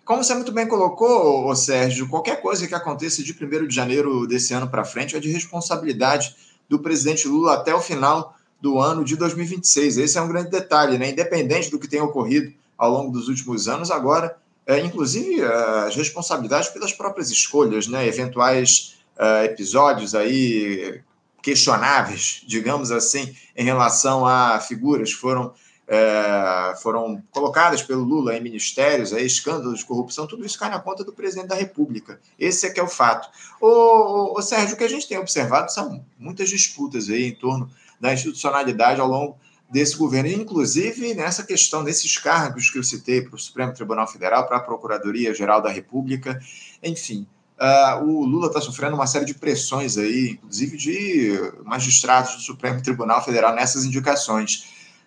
Como 0.05 0.25
você 0.25 0.35
muito 0.35 0.51
bem 0.51 0.67
colocou, 0.67 1.55
Sérgio, 1.55 2.09
qualquer 2.09 2.43
coisa 2.43 2.67
que 2.67 2.75
aconteça 2.75 3.23
de 3.23 3.33
1 3.33 3.69
de 3.69 3.75
janeiro 3.75 4.27
desse 4.27 4.53
ano 4.53 4.69
para 4.69 4.85
frente 4.85 5.15
é 5.15 5.21
de 5.21 5.31
responsabilidade 5.31 6.35
do 6.69 6.81
presidente 6.81 7.29
Lula 7.29 7.55
até 7.55 7.73
o 7.75 7.81
final 7.81 8.35
do 8.61 8.79
ano 8.79 9.05
de 9.05 9.17
2026. 9.17 9.99
Esse 9.99 10.19
é 10.19 10.21
um 10.21 10.29
grande 10.29 10.51
detalhe, 10.51 10.99
né? 10.99 11.11
Independente 11.11 11.71
do 11.71 11.79
que 11.79 11.89
tenha 11.89 12.05
ocorrido 12.05 12.53
ao 12.77 12.91
longo 12.91 13.11
dos 13.11 13.29
últimos 13.29 13.69
anos, 13.69 13.91
agora, 13.91 14.37
é, 14.67 14.81
inclusive, 14.81 15.43
as 15.43 15.95
responsabilidades 15.97 16.69
pelas 16.69 16.93
próprias 16.93 17.31
escolhas, 17.31 17.87
né? 17.87 18.07
Eventuais 18.07 18.97
uh, 19.17 19.45
episódios 19.45 20.15
aí 20.15 21.01
questionáveis, 21.43 22.43
digamos 22.47 22.91
assim, 22.91 23.35
em 23.57 23.65
relação 23.65 24.27
a 24.27 24.61
figuras 24.61 25.13
que 25.13 25.21
foram 25.21 25.53
é, 25.93 26.77
foram 26.81 27.21
colocadas 27.33 27.83
pelo 27.83 28.05
Lula 28.05 28.37
em 28.37 28.41
ministérios, 28.41 29.13
aí, 29.13 29.27
escândalos 29.27 29.81
de 29.81 29.85
corrupção, 29.85 30.25
tudo 30.25 30.47
isso 30.47 30.57
cai 30.57 30.71
na 30.71 30.79
conta 30.79 31.03
do 31.03 31.13
presidente 31.13 31.49
da 31.49 31.57
República. 31.57 32.21
Esse 32.39 32.69
é 32.69 32.71
que 32.71 32.79
é 32.79 32.83
o 32.83 32.87
fato. 32.87 33.29
Ô, 33.61 34.41
Sérgio, 34.41 34.75
o 34.75 34.79
que 34.79 34.85
a 34.85 34.89
gente 34.89 35.09
tem 35.09 35.19
observado 35.19 35.73
são 35.73 36.05
muitas 36.17 36.49
disputas 36.49 37.09
aí 37.09 37.25
em 37.25 37.35
torno 37.35 37.69
da 38.01 38.13
institucionalidade 38.13 39.01
ao 39.01 39.09
longo 39.09 39.37
desse 39.71 39.97
governo, 39.97 40.31
inclusive 40.31 41.15
nessa 41.15 41.45
questão 41.45 41.85
desses 41.85 42.19
cargos 42.19 42.71
que 42.71 42.79
eu 42.79 42.83
citei 42.83 43.23
para 43.23 43.37
o 43.37 43.39
Supremo 43.39 43.73
Tribunal 43.73 44.09
Federal, 44.09 44.47
para 44.47 44.57
a 44.57 44.61
Procuradoria-Geral 44.61 45.63
da 45.63 45.71
República, 45.71 46.41
enfim. 46.83 47.27
Uh, 47.61 48.05
o 48.05 48.25
Lula 48.25 48.47
está 48.47 48.61
sofrendo 48.61 48.95
uma 48.95 49.07
série 49.07 49.27
de 49.27 49.35
pressões 49.35 49.99
aí, 49.99 50.31
inclusive 50.31 50.77
de 50.77 51.53
magistrados 51.63 52.35
do 52.37 52.41
Supremo 52.41 52.83
Tribunal 52.83 53.23
Federal 53.23 53.55
nessas 53.55 53.85
indicações 53.85 54.65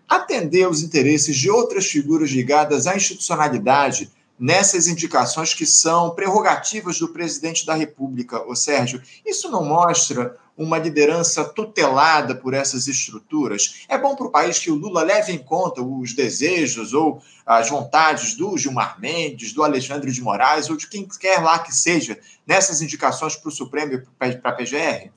atender 0.08 0.64
aos 0.64 0.82
interesses 0.82 1.36
de 1.36 1.50
outras 1.50 1.88
figuras 1.88 2.30
ligadas 2.30 2.86
à 2.86 2.96
institucionalidade 2.96 4.12
nessas 4.40 4.88
indicações 4.88 5.54
que 5.54 5.66
são 5.66 6.12
prerrogativas 6.12 7.00
do 7.00 7.08
presidente 7.08 7.66
da 7.66 7.74
República, 7.74 8.44
o 8.48 8.56
Sérgio. 8.56 9.02
Isso 9.26 9.50
não 9.50 9.64
mostra 9.64 10.36
uma 10.58 10.78
liderança 10.78 11.44
tutelada 11.44 12.36
por 12.36 12.54
essas 12.54 12.88
estruturas? 12.88 13.86
É 13.88 13.98
bom 13.98 14.16
para 14.16 14.28
o 14.28 14.32
país 14.32 14.60
que 14.60 14.72
o 14.72 14.76
Lula 14.76 15.04
leve 15.04 15.32
em 15.32 15.38
conta 15.38 15.82
os 15.82 16.14
desejos 16.14 16.94
ou 16.94 17.22
as 17.46 17.70
vontades 17.70 18.36
do 18.36 18.58
Gilmar 18.58 19.00
Mendes, 19.00 19.54
do 19.54 19.64
Alexandre 19.64 20.12
de 20.12 20.22
Moraes 20.22 20.70
ou 20.70 20.78
de 20.78 20.88
quem 20.88 21.08
quer 21.08 21.40
lá 21.40 21.60
que 21.60 21.74
seja 21.74 22.20
nessas 22.46 22.82
indicações 22.82 23.36
para 23.36 23.50
o 23.50 23.52
Supremo 23.52 23.94
e 23.94 23.98
para 24.36 24.50
a 24.50 24.54
PGR? 24.54 25.12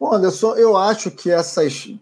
Bom, 0.00 0.14
Anderson, 0.14 0.54
eu 0.54 0.78
acho 0.78 1.10
que 1.10 1.30
essas, 1.30 1.92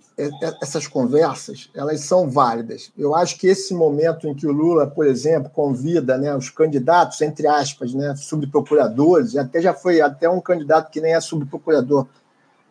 essas 0.62 0.86
conversas 0.86 1.68
elas 1.74 2.02
são 2.02 2.30
válidas. 2.30 2.92
Eu 2.96 3.12
acho 3.12 3.36
que 3.36 3.48
esse 3.48 3.74
momento 3.74 4.28
em 4.28 4.36
que 4.36 4.46
o 4.46 4.52
Lula, 4.52 4.86
por 4.86 5.04
exemplo, 5.04 5.50
convida 5.50 6.16
né, 6.16 6.32
os 6.32 6.48
candidatos, 6.48 7.20
entre 7.22 7.48
aspas, 7.48 7.92
né, 7.92 8.14
subprocuradores, 8.14 9.36
até 9.36 9.60
já 9.60 9.74
foi 9.74 10.00
até 10.00 10.30
um 10.30 10.40
candidato 10.40 10.92
que 10.92 11.00
nem 11.00 11.12
é 11.12 11.20
subprocurador 11.20 12.06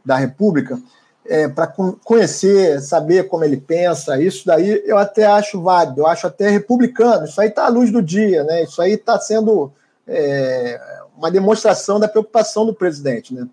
da 0.08 0.16
República, 0.16 0.80
é, 1.26 1.48
para 1.48 1.68
conhecer, 1.68 2.82
saber 2.82 3.28
como 3.28 3.44
ele 3.44 3.58
pensa, 3.58 4.20
isso 4.22 4.46
daí 4.46 4.82
eu 4.86 4.98
até 4.98 5.26
acho 5.26 5.62
válido, 5.62 6.02
eu 6.02 6.08
acho 6.08 6.26
até 6.26 6.50
republicano, 6.50 7.26
isso 7.26 7.40
aí 7.42 7.50
está 7.50 7.66
à 7.66 7.70
luz 7.70 7.92
do 7.92 8.02
dia, 8.02 8.44
né? 8.46 8.64
isso 8.64 8.82
aí 8.82 8.94
está 8.94 9.20
sendo 9.20 9.72
é, 10.08 10.80
uma 11.18 11.30
demonstração 11.30 12.00
da 12.00 12.08
preocupação 12.08 12.66
do 12.66 12.74
presidente. 12.74 13.34
Né? 13.34 13.48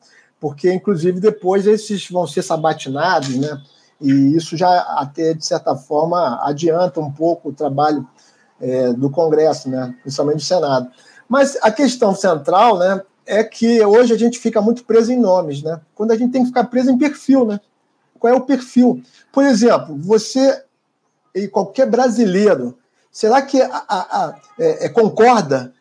porque, 0.44 0.70
inclusive, 0.70 1.20
depois 1.20 1.66
esses 1.66 2.06
vão 2.10 2.26
ser 2.26 2.42
sabatinados, 2.42 3.34
né? 3.34 3.62
E 3.98 4.36
isso 4.36 4.58
já, 4.58 4.78
até 4.98 5.32
de 5.32 5.42
certa 5.42 5.74
forma, 5.74 6.38
adianta 6.46 7.00
um 7.00 7.10
pouco 7.10 7.48
o 7.48 7.52
trabalho 7.54 8.06
é, 8.60 8.92
do 8.92 9.08
Congresso, 9.08 9.70
né? 9.70 9.94
principalmente 10.02 10.36
do 10.36 10.42
Senado. 10.42 10.90
Mas 11.26 11.56
a 11.62 11.70
questão 11.70 12.14
central 12.14 12.78
né, 12.78 13.00
é 13.26 13.42
que 13.42 13.82
hoje 13.84 14.12
a 14.12 14.18
gente 14.18 14.38
fica 14.38 14.60
muito 14.60 14.84
preso 14.84 15.12
em 15.12 15.18
nomes, 15.18 15.62
né? 15.62 15.80
quando 15.94 16.12
a 16.12 16.16
gente 16.16 16.32
tem 16.32 16.42
que 16.42 16.48
ficar 16.48 16.64
preso 16.64 16.90
em 16.90 16.98
perfil. 16.98 17.46
Né? 17.46 17.60
Qual 18.18 18.32
é 18.32 18.36
o 18.36 18.42
perfil? 18.42 19.02
Por 19.32 19.44
exemplo, 19.44 19.96
você 19.98 20.62
e 21.34 21.48
qualquer 21.48 21.90
brasileiro, 21.90 22.78
será 23.10 23.42
que 23.42 23.60
a, 23.60 23.84
a, 23.88 23.98
a, 23.98 24.36
é, 24.58 24.86
é, 24.86 24.88
concorda 24.88 25.72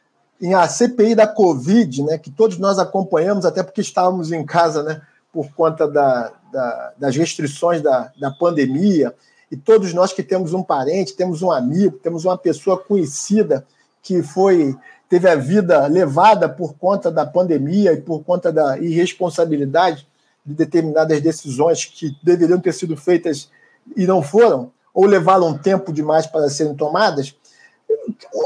em 0.41 0.53
a 0.53 0.67
CPI 0.67 1.15
da 1.15 1.27
Covid, 1.27 2.03
né, 2.03 2.17
que 2.17 2.31
todos 2.31 2.57
nós 2.57 2.79
acompanhamos, 2.79 3.45
até 3.45 3.61
porque 3.61 3.81
estávamos 3.81 4.31
em 4.31 4.43
casa 4.45 4.81
né, 4.81 5.01
por 5.31 5.53
conta 5.53 5.87
da, 5.87 6.33
da, 6.51 6.93
das 6.97 7.15
restrições 7.15 7.81
da, 7.81 8.11
da 8.19 8.31
pandemia, 8.31 9.13
e 9.51 9.55
todos 9.55 9.93
nós 9.93 10.11
que 10.11 10.23
temos 10.23 10.53
um 10.53 10.63
parente, 10.63 11.13
temos 11.13 11.43
um 11.43 11.51
amigo, 11.51 11.99
temos 11.99 12.25
uma 12.25 12.37
pessoa 12.37 12.77
conhecida 12.77 13.65
que 14.01 14.23
foi 14.23 14.75
teve 15.13 15.29
a 15.29 15.35
vida 15.35 15.85
levada 15.85 16.49
por 16.49 16.73
conta 16.73 17.11
da 17.11 17.23
pandemia 17.23 17.93
e 17.93 18.01
por 18.01 18.23
conta 18.23 18.51
da 18.51 18.79
irresponsabilidade 18.79 20.07
de 20.43 20.55
determinadas 20.55 21.21
decisões 21.21 21.85
que 21.85 22.17
deveriam 22.23 22.59
ter 22.59 22.73
sido 22.73 22.97
feitas 22.97 23.47
e 23.95 24.07
não 24.07 24.23
foram, 24.23 24.71
ou 24.91 25.05
levaram 25.05 25.55
tempo 25.55 25.93
demais 25.93 26.25
para 26.25 26.49
serem 26.49 26.73
tomadas, 26.73 27.35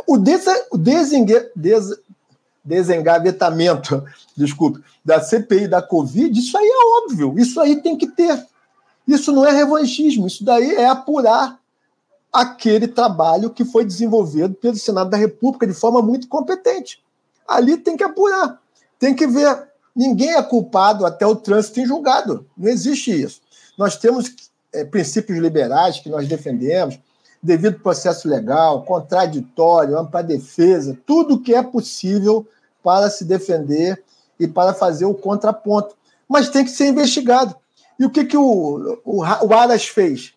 o, 0.05 0.17
des, 0.17 0.43
o 0.69 0.77
desengue, 0.77 1.49
des, 1.55 1.97
desengavetamento, 2.65 4.03
desculpe, 4.35 4.83
da 5.05 5.21
CPI 5.21 5.69
da 5.69 5.81
Covid, 5.81 6.37
isso 6.37 6.57
aí 6.57 6.67
é 6.67 7.05
óbvio, 7.05 7.33
isso 7.39 7.61
aí 7.61 7.81
tem 7.81 7.97
que 7.97 8.07
ter. 8.07 8.45
Isso 9.07 9.31
não 9.31 9.45
é 9.45 9.53
revanchismo, 9.53 10.27
isso 10.27 10.43
daí 10.43 10.75
é 10.75 10.89
apurar 10.89 11.57
aquele 12.31 12.87
trabalho 12.87 13.49
que 13.49 13.65
foi 13.65 13.85
desenvolvido 13.85 14.53
pelo 14.55 14.75
Senado 14.75 15.09
da 15.09 15.17
República 15.17 15.65
de 15.65 15.73
forma 15.73 16.01
muito 16.01 16.27
competente. 16.27 17.03
Ali 17.47 17.77
tem 17.77 17.95
que 17.95 18.03
apurar, 18.03 18.61
tem 18.99 19.15
que 19.15 19.25
ver. 19.25 19.67
Ninguém 19.95 20.35
é 20.35 20.43
culpado 20.43 21.05
até 21.05 21.25
o 21.25 21.35
trânsito 21.35 21.79
em 21.79 21.85
julgado. 21.85 22.45
Não 22.57 22.69
existe 22.69 23.11
isso. 23.11 23.41
Nós 23.77 23.97
temos 23.97 24.33
é, 24.73 24.83
princípios 24.83 25.39
liberais 25.39 25.99
que 25.99 26.09
nós 26.09 26.27
defendemos, 26.27 26.99
devido 27.41 27.79
processo 27.79 28.27
legal, 28.27 28.83
contraditório, 28.83 29.97
ampla 29.97 30.21
defesa, 30.21 30.97
tudo 31.05 31.39
que 31.39 31.53
é 31.53 31.63
possível 31.63 32.45
para 32.83 33.09
se 33.09 33.25
defender 33.25 34.03
e 34.39 34.47
para 34.47 34.73
fazer 34.73 35.05
o 35.05 35.13
contraponto. 35.13 35.95
Mas 36.27 36.49
tem 36.49 36.63
que 36.63 36.71
ser 36.71 36.87
investigado. 36.87 37.55
E 37.99 38.05
o 38.05 38.09
que, 38.09 38.25
que 38.25 38.37
o, 38.37 38.99
o, 39.03 39.23
o 39.23 39.53
Aras 39.53 39.87
fez? 39.87 40.33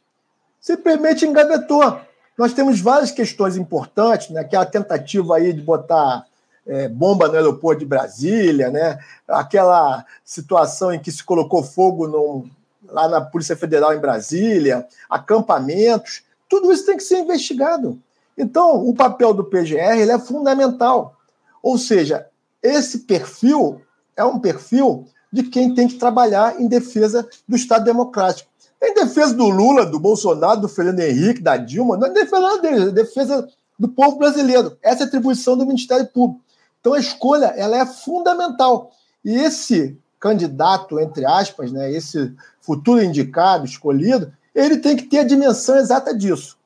Simplesmente 0.61 1.25
engavetou. 1.25 2.01
Nós 2.37 2.53
temos 2.53 2.81
várias 2.81 3.11
questões 3.11 3.57
importantes, 3.57 4.31
né? 4.31 4.45
que 4.45 4.55
é 4.55 4.59
a 4.59 4.65
tentativa 4.65 5.37
aí 5.37 5.53
de 5.53 5.63
botar 5.63 6.27
é, 6.67 6.89
bomba 6.89 7.29
no 7.29 7.35
aeroporto 7.35 7.81
de 7.81 7.87
Brasília, 7.87 8.71
né? 8.71 8.99
aquela 9.27 10.05
situação 10.25 10.93
em 10.93 10.99
que 10.99 11.11
se 11.11 11.25
colocou 11.25 11.63
fogo 11.63 12.49
lá 12.89 13.09
na 13.09 13.21
Polícia 13.21 13.57
Federal 13.57 13.95
em 13.95 14.01
Brasília, 14.01 14.87
acampamentos. 15.09 16.23
Tudo 16.49 16.73
isso 16.73 16.87
tem 16.87 16.97
que 16.97 17.03
ser 17.03 17.19
investigado. 17.21 18.01
Então, 18.37 18.87
o 18.87 18.95
papel 18.95 19.33
do 19.35 19.45
PGR 19.45 20.11
é 20.11 20.19
fundamental. 20.19 21.17
Ou 21.63 21.77
seja, 21.79 22.27
esse 22.63 23.01
perfil 23.01 23.81
é 24.17 24.25
um 24.25 24.39
perfil 24.39 25.07
de 25.33 25.45
quem 25.45 25.75
tem 25.75 25.89
que 25.89 25.95
trabalhar 25.95 26.61
em 26.61 26.67
defesa 26.67 27.29
do 27.47 27.57
Estado 27.57 27.85
Democrático. 27.85 28.50
Em 28.83 28.95
defesa 28.95 29.35
do 29.35 29.49
Lula, 29.49 29.85
do 29.85 30.01
Bolsonaro, 30.01 30.61
do 30.61 30.69
Fernando 30.69 31.01
Henrique, 31.01 31.43
da 31.43 31.57
Dilma, 31.57 31.97
não 31.97 32.07
é 32.07 32.11
defesa 32.11 32.59
deles, 32.63 32.89
é 32.89 32.91
defesa 32.91 33.49
do 33.79 33.89
povo 33.89 34.17
brasileiro. 34.17 34.77
Essa 34.83 35.05
é 35.05 35.07
atribuição 35.07 35.57
do 35.57 35.67
Ministério 35.67 36.07
Público. 36.07 36.43
Então, 36.81 36.95
a 36.95 36.99
escolha 36.99 37.47
ela 37.57 37.77
é 37.77 37.85
fundamental. 37.85 38.91
E 39.25 39.35
esse 39.35 39.99
candidato, 40.19 40.99
entre 40.99 41.27
aspas, 41.27 41.73
né, 41.73 41.93
esse 41.93 42.33
futuro 42.61 43.03
indicado, 43.03 43.65
escolhido, 43.65 44.33
ele 44.55 44.79
tem 44.79 44.97
que 44.97 45.05
ter 45.05 45.21
a 45.21 45.25
dimensão 45.25 45.77
exata 45.77 46.17
disso. 46.17 46.59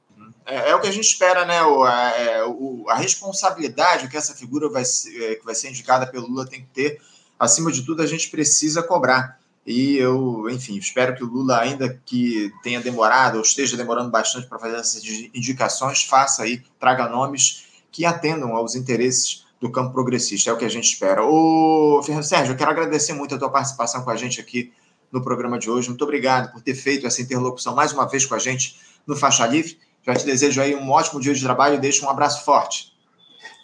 É, 0.46 0.70
é 0.70 0.74
o 0.74 0.80
que 0.80 0.88
a 0.88 0.92
gente 0.92 1.04
espera, 1.04 1.44
né? 1.44 1.62
O, 1.62 1.82
a, 1.82 2.10
é, 2.10 2.44
o, 2.44 2.84
a 2.88 2.96
responsabilidade 2.96 4.08
que 4.08 4.16
essa 4.16 4.34
figura 4.34 4.68
vai, 4.68 4.82
é, 4.82 5.34
que 5.36 5.44
vai 5.44 5.54
ser 5.54 5.68
indicada 5.68 6.06
pelo 6.06 6.26
Lula 6.26 6.46
tem 6.46 6.60
que 6.60 6.68
ter, 6.68 7.00
acima 7.38 7.72
de 7.72 7.82
tudo, 7.82 8.02
a 8.02 8.06
gente 8.06 8.28
precisa 8.28 8.82
cobrar 8.82 9.40
E 9.66 9.96
eu, 9.96 10.48
enfim, 10.50 10.76
espero 10.76 11.14
que 11.14 11.24
o 11.24 11.26
Lula, 11.26 11.58
ainda 11.58 11.98
que 12.04 12.52
tenha 12.62 12.80
demorado 12.80 13.36
ou 13.36 13.42
esteja 13.42 13.76
demorando 13.76 14.10
bastante 14.10 14.46
para 14.46 14.58
fazer 14.58 14.76
essas 14.76 15.02
indicações, 15.34 16.02
faça 16.02 16.42
aí, 16.42 16.62
traga 16.78 17.08
nomes 17.08 17.64
que 17.90 18.04
atendam 18.04 18.54
aos 18.54 18.74
interesses 18.74 19.44
do 19.58 19.70
campo 19.70 19.92
progressista. 19.92 20.50
É 20.50 20.52
o 20.52 20.58
que 20.58 20.64
a 20.66 20.68
gente 20.68 20.84
espera. 20.84 21.24
Ô, 21.24 22.02
Fernando 22.04 22.24
Sérgio, 22.24 22.52
eu 22.52 22.56
quero 22.56 22.70
agradecer 22.70 23.14
muito 23.14 23.34
a 23.34 23.38
tua 23.38 23.48
participação 23.48 24.02
com 24.02 24.10
a 24.10 24.16
gente 24.16 24.38
aqui 24.38 24.70
no 25.10 25.22
programa 25.22 25.58
de 25.58 25.70
hoje. 25.70 25.88
Muito 25.88 26.04
obrigado 26.04 26.52
por 26.52 26.60
ter 26.60 26.74
feito 26.74 27.06
essa 27.06 27.22
interlocução 27.22 27.74
mais 27.74 27.92
uma 27.92 28.06
vez 28.06 28.26
com 28.26 28.34
a 28.34 28.38
gente 28.38 28.78
no 29.06 29.16
Faixa 29.16 29.46
Livre. 29.46 29.78
Já 30.02 30.14
te 30.14 30.26
desejo 30.26 30.60
aí 30.60 30.74
um 30.74 30.90
ótimo 30.90 31.20
dia 31.20 31.32
de 31.32 31.42
trabalho 31.42 31.76
e 31.76 31.80
deixo 31.80 32.04
um 32.04 32.10
abraço 32.10 32.44
forte. 32.44 32.92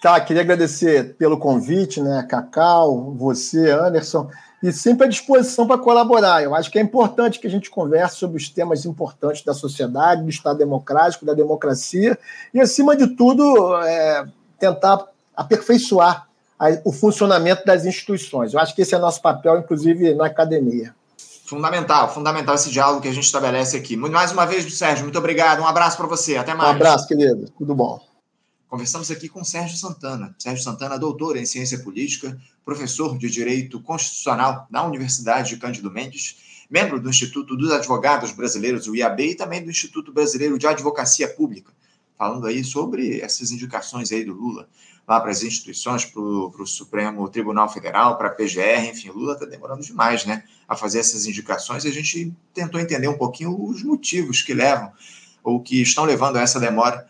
Tá, 0.00 0.18
queria 0.18 0.40
agradecer 0.40 1.14
pelo 1.16 1.36
convite, 1.36 2.00
né, 2.00 2.26
Cacau, 2.26 3.14
você, 3.18 3.70
Anderson 3.70 4.30
e 4.62 4.72
sempre 4.72 5.06
à 5.06 5.08
disposição 5.08 5.66
para 5.66 5.78
colaborar. 5.78 6.42
Eu 6.42 6.54
acho 6.54 6.70
que 6.70 6.78
é 6.78 6.82
importante 6.82 7.38
que 7.38 7.46
a 7.46 7.50
gente 7.50 7.70
converse 7.70 8.16
sobre 8.16 8.36
os 8.36 8.48
temas 8.48 8.84
importantes 8.84 9.42
da 9.42 9.54
sociedade, 9.54 10.22
do 10.22 10.28
Estado 10.28 10.58
democrático, 10.58 11.24
da 11.24 11.34
democracia, 11.34 12.18
e, 12.52 12.60
acima 12.60 12.96
de 12.96 13.08
tudo, 13.16 13.76
é, 13.82 14.26
tentar 14.58 15.06
aperfeiçoar 15.34 16.28
a, 16.58 16.68
o 16.84 16.92
funcionamento 16.92 17.64
das 17.64 17.84
instituições. 17.84 18.52
Eu 18.52 18.60
acho 18.60 18.74
que 18.74 18.82
esse 18.82 18.94
é 18.94 18.98
nosso 18.98 19.22
papel, 19.22 19.58
inclusive, 19.58 20.14
na 20.14 20.26
academia. 20.26 20.94
Fundamental, 21.46 22.12
fundamental 22.12 22.54
esse 22.54 22.70
diálogo 22.70 23.00
que 23.00 23.08
a 23.08 23.12
gente 23.12 23.24
estabelece 23.24 23.76
aqui. 23.76 23.96
Mais 23.96 24.30
uma 24.30 24.46
vez, 24.46 24.72
Sérgio, 24.72 25.02
muito 25.02 25.18
obrigado. 25.18 25.60
Um 25.60 25.66
abraço 25.66 25.96
para 25.96 26.06
você. 26.06 26.36
Até 26.36 26.54
mais. 26.54 26.70
Um 26.70 26.76
abraço, 26.76 27.08
querido. 27.08 27.50
Tudo 27.58 27.74
bom. 27.74 28.09
Conversamos 28.70 29.10
aqui 29.10 29.28
com 29.28 29.42
Sérgio 29.42 29.76
Santana. 29.76 30.32
Sérgio 30.38 30.62
Santana, 30.62 30.96
doutor 30.96 31.36
em 31.36 31.44
ciência 31.44 31.80
política, 31.80 32.40
professor 32.64 33.18
de 33.18 33.28
direito 33.28 33.82
constitucional 33.82 34.68
na 34.70 34.84
Universidade 34.84 35.48
de 35.48 35.56
Cândido 35.56 35.90
Mendes, 35.90 36.66
membro 36.70 37.00
do 37.00 37.10
Instituto 37.10 37.56
dos 37.56 37.72
Advogados 37.72 38.30
Brasileiros, 38.30 38.86
o 38.86 38.94
IAB, 38.94 39.22
e 39.22 39.34
também 39.34 39.64
do 39.64 39.70
Instituto 39.70 40.12
Brasileiro 40.12 40.56
de 40.56 40.68
Advocacia 40.68 41.26
Pública, 41.26 41.72
falando 42.16 42.46
aí 42.46 42.62
sobre 42.62 43.20
essas 43.20 43.50
indicações 43.50 44.12
aí 44.12 44.24
do 44.24 44.34
Lula 44.34 44.68
lá 45.08 45.20
para 45.20 45.32
as 45.32 45.42
instituições, 45.42 46.04
para 46.04 46.22
o 46.22 46.64
Supremo 46.64 47.28
Tribunal 47.28 47.68
Federal, 47.68 48.16
para 48.16 48.28
a 48.28 48.30
PGR, 48.30 48.88
enfim, 48.88 49.10
Lula 49.10 49.32
está 49.32 49.46
demorando 49.46 49.82
demais, 49.82 50.24
né, 50.24 50.44
a 50.68 50.76
fazer 50.76 51.00
essas 51.00 51.26
indicações. 51.26 51.84
E 51.84 51.88
a 51.88 51.92
gente 51.92 52.32
tentou 52.54 52.80
entender 52.80 53.08
um 53.08 53.18
pouquinho 53.18 53.60
os 53.60 53.82
motivos 53.82 54.42
que 54.42 54.54
levam 54.54 54.92
ou 55.42 55.60
que 55.60 55.82
estão 55.82 56.04
levando 56.04 56.36
a 56.36 56.42
essa 56.42 56.60
demora 56.60 57.09